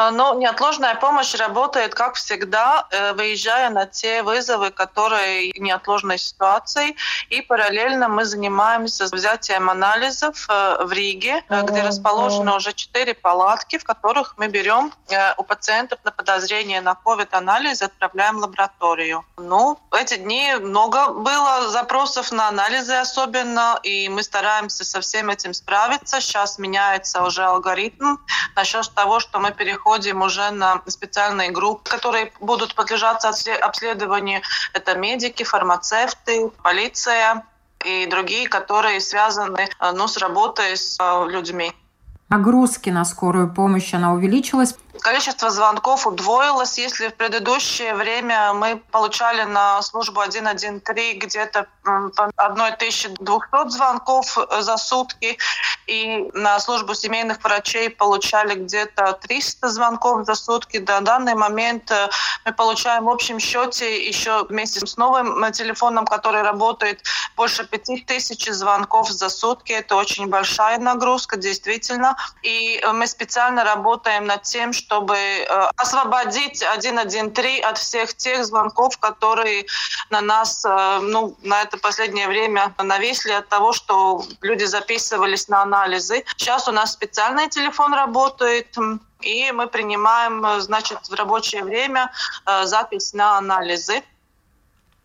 А, 0.00 0.10
но 0.10 0.34
неотложная 0.34 0.94
помощь 0.94 1.34
работает, 1.34 1.94
как 1.94 2.14
всегда, 2.14 2.86
э, 2.90 3.12
выезжая 3.12 3.68
на 3.68 3.84
те 3.84 4.22
вызовы, 4.22 4.70
которые 4.70 5.52
неотложной 5.58 6.16
ситуации. 6.16 6.96
И 7.28 7.42
параллельно 7.42 8.08
мы 8.08 8.24
занимаемся 8.24 9.04
взятием 9.12 9.68
анализов 9.68 10.46
э, 10.48 10.84
в 10.84 10.92
Риге, 10.92 11.44
э, 11.50 11.62
где 11.62 11.82
расположены 11.82 12.54
уже 12.56 12.72
четыре 12.72 13.12
палатки, 13.12 13.76
в 13.76 13.84
которых 13.84 14.34
мы 14.38 14.48
берем 14.48 14.92
у 15.36 15.42
пациентов 15.42 15.98
на 16.04 16.12
подозрение 16.12 16.80
на 16.80 16.96
COVID-анализ 17.04 17.82
и 17.82 17.84
отправляем 17.84 18.38
в 18.38 18.42
лабораторию. 18.42 19.24
Ну, 19.36 19.78
эти 19.92 20.16
дни 20.16 20.54
много 20.60 21.08
было 21.08 21.68
запросов 21.68 22.32
на 22.32 22.48
анализы 22.48 22.94
особенно, 22.94 23.78
и 23.82 24.08
мы 24.08 24.22
стараемся 24.22 24.84
со 24.84 25.00
всем 25.00 25.30
этим 25.30 25.52
справиться. 25.52 26.20
Сейчас 26.20 26.58
меняется 26.58 27.22
уже 27.22 27.42
алгоритм 27.42 28.16
насчет 28.56 28.88
того, 28.94 29.20
что 29.20 29.40
мы 29.40 29.50
переходим 29.50 29.89
переходим 29.90 30.22
уже 30.22 30.50
на 30.50 30.82
специальные 30.86 31.50
группы, 31.50 31.90
которые 31.90 32.32
будут 32.40 32.74
подлежаться 32.74 33.30
обследованию. 33.60 34.42
Это 34.72 34.94
медики, 34.94 35.42
фармацевты, 35.42 36.50
полиция 36.62 37.44
и 37.84 38.06
другие, 38.06 38.48
которые 38.48 39.00
связаны 39.00 39.68
ну, 39.94 40.06
с 40.06 40.16
работой 40.16 40.76
с 40.76 40.96
э, 41.00 41.30
людьми. 41.30 41.72
Нагрузки 42.30 42.90
на 42.90 43.04
скорую 43.04 43.52
помощь, 43.52 43.92
она 43.92 44.12
увеличилась? 44.12 44.76
Количество 45.00 45.50
звонков 45.50 46.06
удвоилось. 46.06 46.78
Если 46.78 47.08
в 47.08 47.14
предыдущее 47.14 47.94
время 47.94 48.52
мы 48.52 48.76
получали 48.92 49.42
на 49.42 49.82
службу 49.82 50.20
113 50.20 51.18
где-то 51.18 51.66
1200 51.84 53.68
звонков 53.70 54.38
э, 54.38 54.62
за 54.62 54.76
сутки, 54.76 55.38
и 55.86 56.30
на 56.34 56.60
службу 56.60 56.94
семейных 56.94 57.42
врачей 57.42 57.90
получали 57.90 58.54
где-то 58.54 59.18
300 59.20 59.68
звонков 59.68 60.24
за 60.24 60.34
сутки, 60.34 60.78
до 60.78 61.00
данный 61.00 61.34
момент 61.34 61.90
э, 61.90 62.08
мы 62.44 62.52
получаем 62.52 63.04
в 63.06 63.10
общем 63.10 63.40
счете 63.40 64.06
еще 64.06 64.44
вместе 64.44 64.86
с 64.86 64.96
новым 64.96 65.42
э, 65.42 65.50
телефоном, 65.50 66.04
который 66.04 66.42
работает, 66.42 67.02
больше 67.36 67.66
5000 67.66 68.50
звонков 68.50 69.10
за 69.10 69.28
сутки. 69.28 69.72
Это 69.72 69.96
очень 69.96 70.28
большая 70.28 70.78
нагрузка, 70.78 71.36
действительно. 71.36 72.16
И 72.42 72.82
мы 72.92 73.06
специально 73.06 73.64
работаем 73.64 74.26
над 74.26 74.42
тем, 74.42 74.72
чтобы 74.72 75.14
э, 75.16 75.44
освободить 75.76 76.58
113 76.58 77.60
от 77.60 77.78
всех 77.78 78.14
тех 78.14 78.44
звонков, 78.44 78.98
которые 78.98 79.66
на 80.10 80.20
нас, 80.20 80.64
э, 80.64 81.00
ну, 81.02 81.36
на 81.42 81.62
это 81.62 81.78
последнее 81.78 82.28
время 82.28 82.74
навесли 82.82 83.32
от 83.32 83.48
того, 83.48 83.72
что 83.72 84.24
люди 84.40 84.64
записывались 84.64 85.48
на 85.48 85.62
анализы. 85.62 86.24
Сейчас 86.36 86.68
у 86.68 86.72
нас 86.72 86.92
специальный 86.92 87.48
телефон 87.48 87.94
работает, 87.94 88.76
и 89.20 89.52
мы 89.52 89.66
принимаем, 89.66 90.44
э, 90.44 90.60
значит, 90.60 90.98
в 91.08 91.14
рабочее 91.14 91.64
время 91.64 92.10
запись 92.64 93.12
на 93.12 93.38
анализы. 93.38 94.02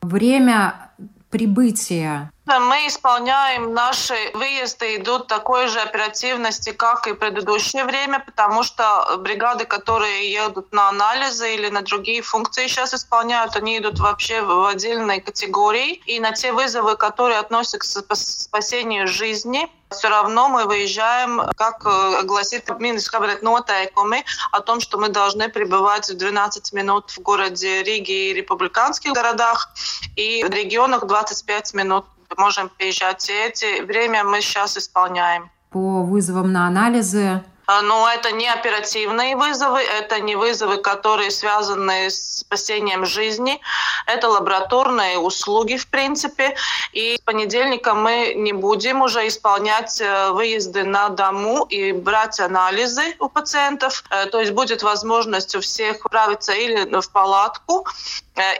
Время 0.01 0.91
прибытия 1.29 2.31
мы 2.45 2.87
исполняем 2.87 3.73
наши 3.73 4.15
выезды, 4.33 4.97
идут 4.97 5.27
такой 5.27 5.67
же 5.67 5.79
оперативности, 5.79 6.71
как 6.71 7.07
и 7.07 7.13
предыдущее 7.13 7.85
время, 7.85 8.19
потому 8.19 8.63
что 8.63 9.17
бригады, 9.17 9.65
которые 9.65 10.31
едут 10.31 10.71
на 10.71 10.89
анализы 10.89 11.55
или 11.55 11.69
на 11.69 11.81
другие 11.81 12.21
функции 12.21 12.67
сейчас 12.67 12.93
исполняют, 12.93 13.55
они 13.55 13.79
идут 13.79 13.99
вообще 13.99 14.41
в 14.41 14.65
отдельной 14.65 15.21
категории. 15.21 16.01
И 16.05 16.19
на 16.19 16.33
те 16.33 16.51
вызовы, 16.51 16.95
которые 16.97 17.39
относятся 17.39 18.03
к 18.03 18.15
спасению 18.15 19.07
жизни, 19.07 19.67
все 19.89 20.09
равно 20.09 20.49
мы 20.49 20.65
выезжаем, 20.65 21.41
как 21.55 21.85
э, 21.85 22.23
гласит 22.23 22.69
министр 22.79 23.11
кабинет 23.11 23.43
нотайками, 23.43 24.25
о 24.51 24.59
том, 24.59 24.79
что 24.79 24.97
мы 24.97 25.09
должны 25.09 25.47
пребывать 25.49 26.09
в 26.09 26.17
12 26.17 26.73
минут 26.73 27.11
в 27.11 27.19
городе 27.19 27.83
Риге 27.83 28.31
и 28.31 28.33
республиканских 28.33 29.13
городах, 29.13 29.69
и 30.15 30.43
в 30.43 30.49
регионах 30.49 31.05
25 31.05 31.73
минут 31.75 32.05
можем 32.37 32.69
приезжать. 32.69 33.29
И 33.29 33.33
эти 33.33 33.81
время 33.81 34.23
мы 34.23 34.41
сейчас 34.41 34.77
исполняем. 34.77 35.49
По 35.71 36.03
вызовам 36.03 36.51
на 36.53 36.67
анализы 36.67 37.43
а, 37.67 37.81
но 37.81 38.07
это 38.09 38.31
не 38.31 38.47
оперативные 38.47 39.35
вызовы, 39.35 39.79
это 39.79 40.19
не 40.19 40.35
вызовы, 40.35 40.77
которые 40.77 41.31
связаны 41.31 42.09
с 42.09 42.39
спасением 42.39 43.05
жизни. 43.05 43.59
Это 44.05 44.29
лабораторные 44.29 45.17
услуги, 45.17 45.77
в 45.77 45.87
принципе. 45.87 46.55
И 46.93 47.17
с 47.17 47.21
понедельника 47.21 47.95
мы 47.95 48.33
не 48.35 48.53
будем 48.53 49.01
уже 49.01 49.27
исполнять 49.27 49.99
э, 49.99 50.31
выезды 50.31 50.83
на 50.83 51.09
дому 51.09 51.63
и 51.63 51.91
брать 51.91 52.39
анализы 52.39 53.15
у 53.19 53.29
пациентов. 53.29 54.03
Э, 54.11 54.27
то 54.27 54.39
есть 54.39 54.51
будет 54.51 54.83
возможность 54.83 55.55
у 55.55 55.59
всех 55.59 56.05
отправиться 56.05 56.53
или 56.53 56.99
в 57.01 57.11
палатку, 57.11 57.87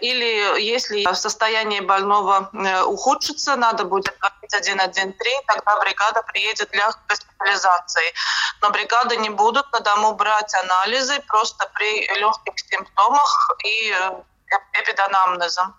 или 0.02 0.62
если 0.62 1.06
состояние 1.14 1.82
больного 1.82 2.50
ухудшится, 2.86 3.56
надо 3.56 3.86
будет 3.86 4.14
113, 4.48 5.46
тогда 5.48 5.80
бригада 5.80 6.22
приедет 6.24 6.70
для 6.72 6.90
госпитализации. 7.10 8.14
Но 8.62 8.72
бригады 8.72 9.18
не 9.18 9.30
будут 9.30 9.72
на 9.74 9.80
дому 9.80 10.16
брать 10.16 10.54
анализы 10.64 11.22
просто 11.28 11.70
при 11.74 12.08
легких 12.20 12.54
симптомах 12.58 13.52
и 13.64 13.92
э, 13.92 14.12
эпиданамнезом. 14.82 15.76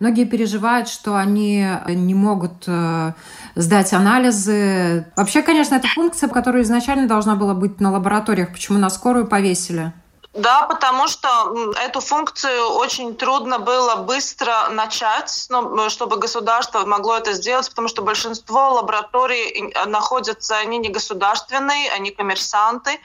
Многие 0.00 0.24
переживают, 0.24 0.88
что 0.88 1.14
они 1.14 1.66
не 1.86 2.14
могут 2.14 2.64
э, 2.66 3.12
сдать 3.54 3.92
анализы. 3.92 5.06
Вообще, 5.14 5.42
конечно, 5.42 5.74
это 5.74 5.88
функция, 5.88 6.28
которая 6.30 6.62
изначально 6.62 7.06
должна 7.06 7.34
была 7.34 7.52
быть 7.52 7.80
на 7.80 7.92
лабораториях. 7.92 8.50
Почему 8.50 8.78
на 8.78 8.88
скорую 8.88 9.26
повесили? 9.26 9.92
Да, 10.32 10.62
потому 10.62 11.08
что 11.08 11.72
эту 11.82 11.98
функцию 12.00 12.68
очень 12.68 13.16
трудно 13.16 13.58
было 13.58 13.96
быстро 13.96 14.68
начать, 14.70 15.48
чтобы 15.88 16.16
государство 16.18 16.86
могло 16.86 17.16
это 17.16 17.32
сделать, 17.32 17.68
потому 17.68 17.88
что 17.88 18.02
большинство 18.02 18.74
лабораторий 18.74 19.74
находятся, 19.86 20.56
они 20.56 20.78
не 20.78 20.88
государственные, 20.88 21.90
они 21.90 22.12
коммерсанты, 22.12 23.00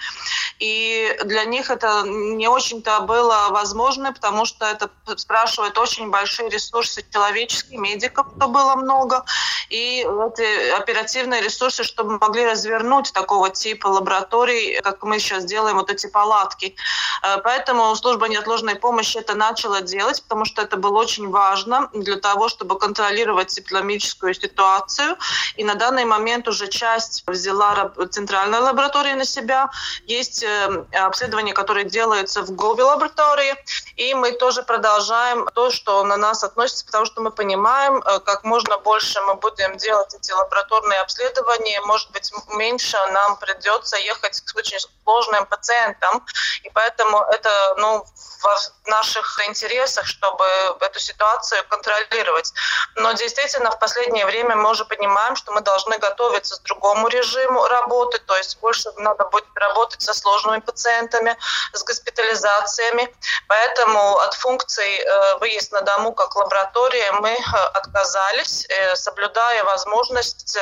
и 0.60 1.18
для 1.26 1.46
них 1.46 1.72
это 1.72 2.04
не 2.06 2.48
очень-то 2.48 3.00
было 3.00 3.48
возможно, 3.50 4.14
потому 4.14 4.46
что 4.46 4.68
это 4.68 4.92
спрашивает 5.18 5.80
очень 5.80 6.12
большие 6.12 6.50
ресурсы 6.50 7.04
человеческие, 7.12 7.80
медиков, 7.80 8.28
то 8.40 8.48
было 8.48 8.76
много, 8.76 9.26
и 9.70 10.02
эти 10.02 10.70
оперативные 10.70 11.42
ресурсы, 11.42 11.84
чтобы 11.84 12.20
могли 12.20 12.46
развернуть 12.46 13.12
такого 13.14 13.50
типа 13.50 13.88
лабораторий, 13.88 14.80
как 14.82 15.02
мы 15.02 15.18
сейчас 15.18 15.46
делаем, 15.46 15.78
вот 15.78 15.90
эти 15.90 16.06
палатки. 16.06 16.76
Э, 17.22 17.38
поэтому 17.44 17.96
служба 17.96 18.28
неотложной 18.28 18.76
помощи 18.76 19.18
это 19.18 19.36
начала 19.36 19.82
делать, 19.82 20.22
потому 20.24 20.46
что 20.46 20.62
это 20.62 20.78
было 20.78 21.00
очень 21.00 21.30
важно 21.30 21.90
для 21.94 22.18
того, 22.18 22.50
чтобы 22.50 22.78
контролировать 22.78 23.58
эпидемическую 23.60 24.34
ситуацию. 24.34 25.18
И 25.58 25.64
на 25.64 25.76
данный 25.76 26.06
момент 26.06 26.48
уже 26.48 26.68
часть 26.68 27.24
взяла 27.28 27.92
центральная 28.10 28.60
лаборатория 28.60 29.16
на 29.16 29.26
себя. 29.26 29.70
Есть 30.06 30.44
э, 30.44 30.86
обследования, 30.92 31.54
которые 31.54 31.86
делаются 31.86 32.42
в 32.42 32.52
ГОБе 32.52 32.84
лаборатории. 32.84 33.56
И 33.96 34.14
мы 34.14 34.34
тоже 34.34 34.64
продолжаем 34.64 35.48
то, 35.54 35.72
что 35.72 36.04
на 36.04 36.18
нас 36.18 36.44
относится, 36.44 36.86
потому 36.86 37.06
что 37.06 37.22
мы 37.22 37.32
понимаем, 37.32 38.02
э, 38.02 38.20
как 38.20 38.44
можно 38.44 38.78
больше 38.78 39.22
мы 39.22 39.36
будем 39.36 39.78
делать 39.78 40.14
эти 40.14 40.32
лабораторные 40.32 41.00
обследования, 41.00 41.80
может 41.82 42.12
быть, 42.12 42.32
меньше 42.50 42.98
нам 43.12 43.38
придется 43.38 43.98
ехать 43.98 44.42
к 44.42 44.56
очень 44.58 44.80
сложным 45.04 45.46
пациентам. 45.46 46.26
И 46.64 46.70
поэтому 46.70 47.22
это 47.22 47.76
ну, 47.78 48.06
в 48.46 48.90
наших 48.90 49.40
интересах, 49.48 50.06
чтобы 50.06 50.46
эту 50.82 51.00
ситуацию 51.00 51.64
контролировать. 51.70 52.54
Но 52.96 53.14
действительно, 53.14 53.72
в 53.72 53.80
последнее 53.80 54.26
время 54.26 54.56
мы 54.56 54.72
уже 54.72 54.86
понимаем, 54.86 55.36
что 55.36 55.52
мы 55.52 55.62
должны 55.62 55.98
готовиться 55.98 56.58
к 56.58 56.64
другому 56.64 57.08
режиму 57.08 57.66
работы, 57.68 58.20
то 58.20 58.36
есть 58.36 58.60
больше 58.60 58.92
надо 58.98 59.26
будет 59.26 59.48
работать 59.56 60.02
со 60.02 60.14
сложными 60.14 60.60
пациентами, 60.60 61.38
с 61.74 61.84
госпитализациями. 61.84 63.14
Поэтому 63.48 63.85
от 63.94 64.34
функций 64.34 65.00
э, 65.00 65.38
выезд 65.40 65.72
на 65.72 65.82
дому 65.82 66.14
как 66.14 66.36
лаборатория 66.36 67.12
мы 67.14 67.30
э, 67.30 67.42
отказались, 67.74 68.66
э, 68.70 68.96
соблюдая 68.96 69.64
возможность 69.64 70.58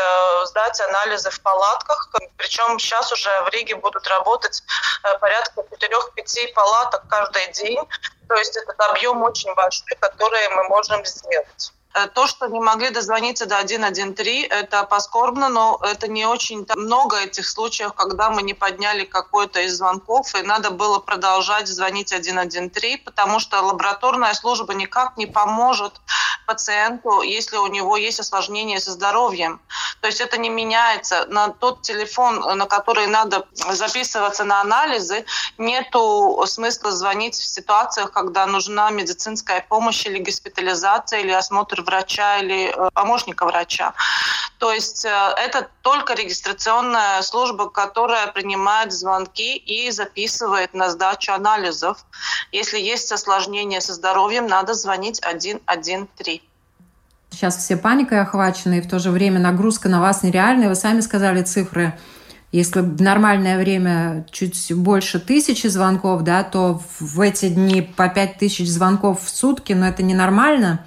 сдать 0.45 0.81
анализы 0.81 1.29
в 1.29 1.41
палатках. 1.41 2.09
Причем 2.37 2.79
сейчас 2.79 3.11
уже 3.11 3.29
в 3.43 3.49
Риге 3.49 3.75
будут 3.75 4.07
работать 4.07 4.63
порядка 5.19 5.61
4-5 5.61 6.53
палаток 6.53 7.03
каждый 7.09 7.51
день. 7.53 7.79
То 8.27 8.35
есть 8.35 8.57
этот 8.57 8.79
объем 8.81 9.21
очень 9.23 9.53
большой, 9.53 9.97
который 9.99 10.47
мы 10.49 10.63
можем 10.65 11.05
сделать. 11.05 11.71
Э, 11.93 12.07
то, 12.07 12.25
что 12.25 12.47
не 12.47 12.59
могли 12.59 12.89
дозвониться 12.89 13.45
до 13.45 13.59
113, 13.59 14.47
это 14.49 14.83
поскорбно, 14.83 15.49
но 15.49 15.79
это 15.83 16.07
не 16.07 16.25
очень 16.25 16.65
много 16.75 17.17
этих 17.17 17.47
случаев, 17.47 17.93
когда 17.93 18.31
мы 18.31 18.41
не 18.41 18.55
подняли 18.55 19.03
какой-то 19.03 19.61
из 19.61 19.77
звонков, 19.77 20.33
и 20.35 20.41
надо 20.41 20.71
было 20.71 20.99
продолжать 20.99 21.67
звонить 21.67 22.09
113, 22.09 23.03
потому 23.03 23.39
что 23.39 23.61
лабораторная 23.61 24.33
служба 24.33 24.73
никак 24.73 25.17
не 25.17 25.27
поможет 25.27 26.01
пациенту, 26.45 27.21
если 27.21 27.57
у 27.57 27.67
него 27.67 27.95
есть 27.95 28.19
осложнения 28.19 28.79
со 28.79 28.91
здоровьем. 28.91 29.61
То 30.01 30.07
есть 30.07 30.19
это 30.19 30.37
не 30.37 30.49
меняется. 30.49 31.25
На 31.29 31.49
тот 31.49 31.81
телефон, 31.81 32.57
на 32.57 32.65
который 32.65 33.07
надо 33.07 33.45
записываться 33.53 34.43
на 34.43 34.61
анализы, 34.61 35.25
нету 35.57 36.43
смысла 36.45 36.91
звонить 36.91 37.35
в 37.35 37.45
ситуациях, 37.45 38.11
когда 38.11 38.45
нужна 38.45 38.89
медицинская 38.89 39.65
помощь 39.69 40.05
или 40.05 40.19
госпитализация, 40.19 41.21
или 41.21 41.31
осмотр 41.31 41.82
врача 41.83 42.39
или 42.39 42.69
э, 42.69 42.89
помощника 42.93 43.45
врача. 43.45 43.93
То 44.57 44.71
есть 44.71 45.05
э, 45.05 45.09
это 45.09 45.67
только 45.81 46.13
регистрационная 46.13 47.21
служба, 47.21 47.69
которая 47.69 48.27
принимает 48.27 48.91
звонки 48.91 49.55
и 49.57 49.91
записывает 49.91 50.73
на 50.73 50.89
сдачу 50.89 51.33
анализов. 51.33 52.05
Если 52.51 52.79
есть 52.79 53.11
осложнения 53.11 53.81
со 53.81 53.93
здоровьем, 53.93 54.47
надо 54.47 54.73
звонить 54.73 55.17
113. 55.17 56.41
Сейчас 57.29 57.57
все 57.57 57.77
паникой 57.77 58.21
охвачены, 58.21 58.77
и 58.77 58.81
в 58.81 58.89
то 58.89 58.99
же 58.99 59.09
время 59.09 59.39
нагрузка 59.39 59.89
на 59.89 59.99
вас 60.01 60.21
нереальная. 60.21 60.69
Вы 60.69 60.75
сами 60.75 61.01
сказали 61.01 61.41
цифры. 61.41 61.97
Если 62.53 62.81
в 62.81 63.01
нормальное 63.01 63.57
время 63.57 64.27
чуть 64.31 64.71
больше 64.71 65.19
тысячи 65.19 65.65
звонков, 65.65 66.21
да, 66.21 66.43
то 66.43 66.79
в 66.99 67.19
эти 67.19 67.49
дни 67.49 67.81
по 67.81 68.07
пять 68.07 68.37
тысяч 68.37 68.69
звонков 68.69 69.23
в 69.23 69.29
сутки, 69.29 69.73
но 69.73 69.87
это 69.87 70.03
ненормально. 70.03 70.85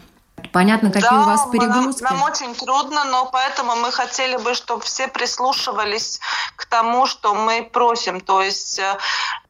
Понятно, 0.57 0.91
какие 0.91 1.11
да, 1.11 1.21
у 1.21 1.25
вас 1.25 1.49
перегрузки. 1.53 2.03
Нам, 2.03 2.15
нам 2.15 2.23
очень 2.23 2.55
трудно, 2.55 3.05
но 3.05 3.27
поэтому 3.27 3.77
мы 3.77 3.93
хотели 3.93 4.39
бы, 4.39 4.55
чтобы 4.55 4.81
все 4.81 5.07
прислушивались 5.07 6.19
к 6.57 6.65
тому, 6.65 7.05
что 7.05 7.35
мы 7.35 7.63
просим. 7.63 8.23
То 8.23 8.41
есть 8.41 8.79
э, 8.79 8.97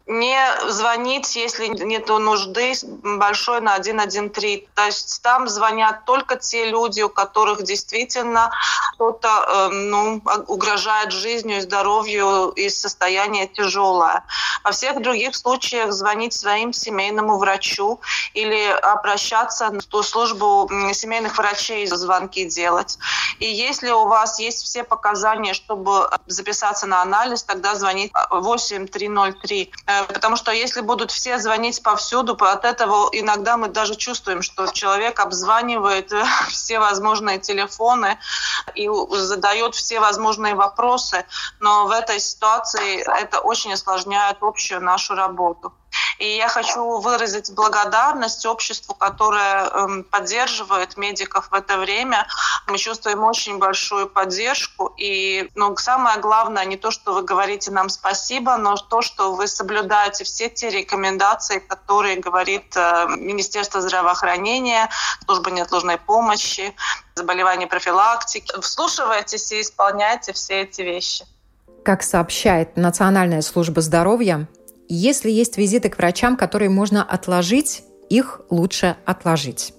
не 0.06 0.38
звонить, 0.68 1.34
если 1.34 1.66
нет 1.66 2.08
нужды 2.08 2.74
большой 3.02 3.60
на 3.60 3.76
113. 3.76 4.68
То 4.74 4.86
есть 4.86 5.20
там 5.22 5.48
звонят 5.48 6.04
только 6.04 6.36
те 6.36 6.66
люди, 6.70 7.02
у 7.02 7.08
которых 7.08 7.64
действительно 7.64 8.52
что-то 8.94 9.28
э, 9.28 9.68
ну, 9.74 10.22
угрожает 10.46 11.10
жизнью 11.10 11.60
здоровью 11.60 12.50
и 12.50 12.68
состояние 12.68 13.48
тяжелое. 13.48 14.24
Во 14.62 14.70
всех 14.70 15.02
других 15.02 15.34
случаях 15.34 15.92
звонить 15.92 16.34
своим 16.34 16.72
семейному 16.72 17.38
врачу 17.38 18.00
или 18.32 18.64
обращаться 18.82 19.70
в 19.70 19.84
ту 19.84 20.02
службу 20.02 20.70
семейных 20.92 21.36
врачей 21.36 21.86
звонки 21.86 22.44
делать. 22.44 22.98
И 23.40 23.46
если 23.46 23.90
у 23.90 24.06
вас 24.06 24.38
есть 24.38 24.62
все 24.62 24.84
показания, 24.84 25.52
чтобы 25.52 26.08
записаться 26.26 26.86
на 26.86 27.02
анализ, 27.02 27.42
тогда 27.42 27.74
звонить 27.74 28.12
8303 28.30 29.72
потому 30.04 30.36
что 30.36 30.50
если 30.50 30.80
будут 30.80 31.10
все 31.10 31.38
звонить 31.38 31.82
повсюду, 31.82 32.34
от 32.40 32.64
этого 32.64 33.08
иногда 33.12 33.56
мы 33.56 33.68
даже 33.68 33.94
чувствуем, 33.96 34.42
что 34.42 34.66
человек 34.68 35.20
обзванивает 35.20 36.12
э, 36.12 36.24
все 36.48 36.78
возможные 36.78 37.38
телефоны 37.38 38.18
и 38.74 38.88
задает 39.10 39.74
все 39.74 40.00
возможные 40.00 40.54
вопросы, 40.54 41.24
но 41.60 41.86
в 41.86 41.90
этой 41.90 42.20
ситуации 42.20 43.00
это 43.22 43.40
очень 43.40 43.72
осложняет 43.72 44.38
общую 44.40 44.80
нашу 44.80 45.14
работу. 45.14 45.72
И 46.18 46.36
я 46.36 46.48
хочу 46.48 46.98
выразить 46.98 47.52
благодарность 47.52 48.46
обществу, 48.46 48.94
которое 48.94 49.68
эм, 49.68 50.04
поддерживает 50.04 50.96
медиков 50.96 51.50
в 51.50 51.54
это 51.54 51.78
время. 51.78 52.26
Мы 52.66 52.78
чувствуем 52.78 53.22
очень 53.22 53.58
большую 53.58 54.08
поддержку. 54.08 54.94
И 54.96 55.50
ну, 55.54 55.76
самое 55.76 56.18
главное 56.18 56.64
не 56.64 56.76
то, 56.76 56.90
что 56.90 57.12
вы 57.14 57.22
говорите 57.22 57.70
нам 57.70 57.88
спасибо, 57.88 58.56
но 58.56 58.76
то, 58.76 59.02
что 59.02 59.34
вы 59.34 59.46
соблюдаете 59.46 60.24
все 60.24 60.48
те 60.48 60.70
рекомендации, 60.70 61.58
которые 61.58 62.16
говорит 62.16 62.76
э, 62.76 63.06
Министерство 63.16 63.80
здравоохранения, 63.80 64.88
служба 65.26 65.50
неотложной 65.50 65.98
помощи, 65.98 66.74
заболевания 67.14 67.66
профилактики. 67.66 68.52
Вслушивайтесь 68.60 69.52
и 69.52 69.60
исполняйте 69.60 70.32
все 70.32 70.62
эти 70.62 70.82
вещи. 70.82 71.24
Как 71.84 72.02
сообщает 72.02 72.76
Национальная 72.76 73.42
служба 73.42 73.80
здоровья, 73.80 74.48
если 74.88 75.30
есть 75.30 75.56
визиты 75.56 75.88
к 75.88 75.98
врачам, 75.98 76.36
которые 76.36 76.70
можно 76.70 77.02
отложить, 77.02 77.82
их 78.08 78.40
лучше 78.50 78.96
отложить. 79.04 79.74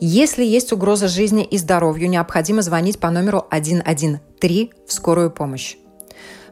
Если 0.00 0.44
есть 0.44 0.72
угроза 0.72 1.08
жизни 1.08 1.44
и 1.44 1.56
здоровью, 1.58 2.08
необходимо 2.08 2.62
звонить 2.62 2.98
по 2.98 3.10
номеру 3.10 3.46
113 3.50 4.70
в 4.86 4.92
скорую 4.92 5.30
помощь. 5.30 5.76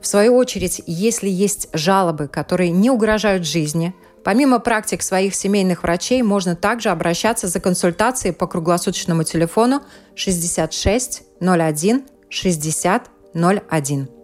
В 0.00 0.06
свою 0.06 0.36
очередь, 0.36 0.82
если 0.86 1.28
есть 1.28 1.68
жалобы, 1.72 2.26
которые 2.26 2.70
не 2.70 2.90
угрожают 2.90 3.46
жизни, 3.46 3.94
помимо 4.24 4.58
практик 4.58 5.02
своих 5.02 5.34
семейных 5.34 5.84
врачей, 5.84 6.22
можно 6.22 6.56
также 6.56 6.88
обращаться 6.88 7.46
за 7.46 7.60
консультацией 7.60 8.34
по 8.34 8.46
круглосуточному 8.46 9.22
телефону 9.22 9.82
66 10.14 11.22
01 11.40 12.04
60 12.28 13.10
01. 13.34 14.21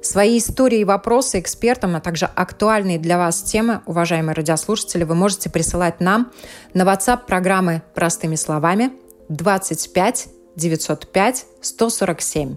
Свои 0.00 0.38
истории 0.38 0.80
и 0.80 0.84
вопросы 0.84 1.40
экспертам, 1.40 1.96
а 1.96 2.00
также 2.00 2.26
актуальные 2.26 2.98
для 2.98 3.18
вас 3.18 3.42
темы, 3.42 3.82
уважаемые 3.84 4.34
радиослушатели, 4.34 5.02
вы 5.02 5.14
можете 5.14 5.50
присылать 5.50 6.00
нам 6.00 6.32
на 6.72 6.82
WhatsApp 6.82 7.26
программы 7.26 7.82
«Простыми 7.94 8.36
словами» 8.36 8.92
25 9.28 10.28
905 10.54 11.46
147. 11.60 12.56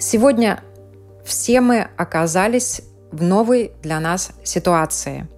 Сегодня 0.00 0.62
все 1.24 1.60
мы 1.60 1.88
оказались 1.96 2.82
в 3.12 3.22
новой 3.22 3.72
для 3.82 4.00
нас 4.00 4.32
ситуации. 4.42 5.28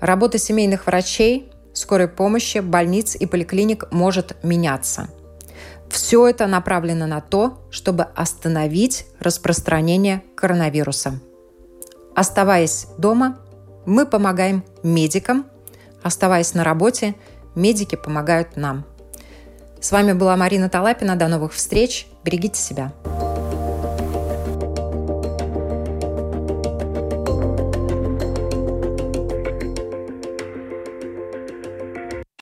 Работа 0.00 0.38
семейных 0.38 0.86
врачей, 0.86 1.52
скорой 1.72 2.08
помощи, 2.08 2.58
больниц 2.58 3.14
и 3.14 3.26
поликлиник 3.26 3.92
может 3.92 4.42
меняться– 4.42 5.08
все 5.90 6.28
это 6.28 6.46
направлено 6.46 7.06
на 7.06 7.20
то, 7.20 7.58
чтобы 7.70 8.04
остановить 8.14 9.06
распространение 9.18 10.22
коронавируса. 10.34 11.20
Оставаясь 12.14 12.86
дома, 12.96 13.38
мы 13.86 14.06
помогаем 14.06 14.64
медикам. 14.82 15.46
Оставаясь 16.02 16.54
на 16.54 16.64
работе, 16.64 17.14
медики 17.54 17.96
помогают 17.96 18.56
нам. 18.56 18.84
С 19.80 19.92
вами 19.92 20.12
была 20.12 20.36
Марина 20.36 20.68
Талапина. 20.68 21.16
До 21.16 21.28
новых 21.28 21.52
встреч. 21.52 22.06
Берегите 22.24 22.60
себя. 22.60 22.92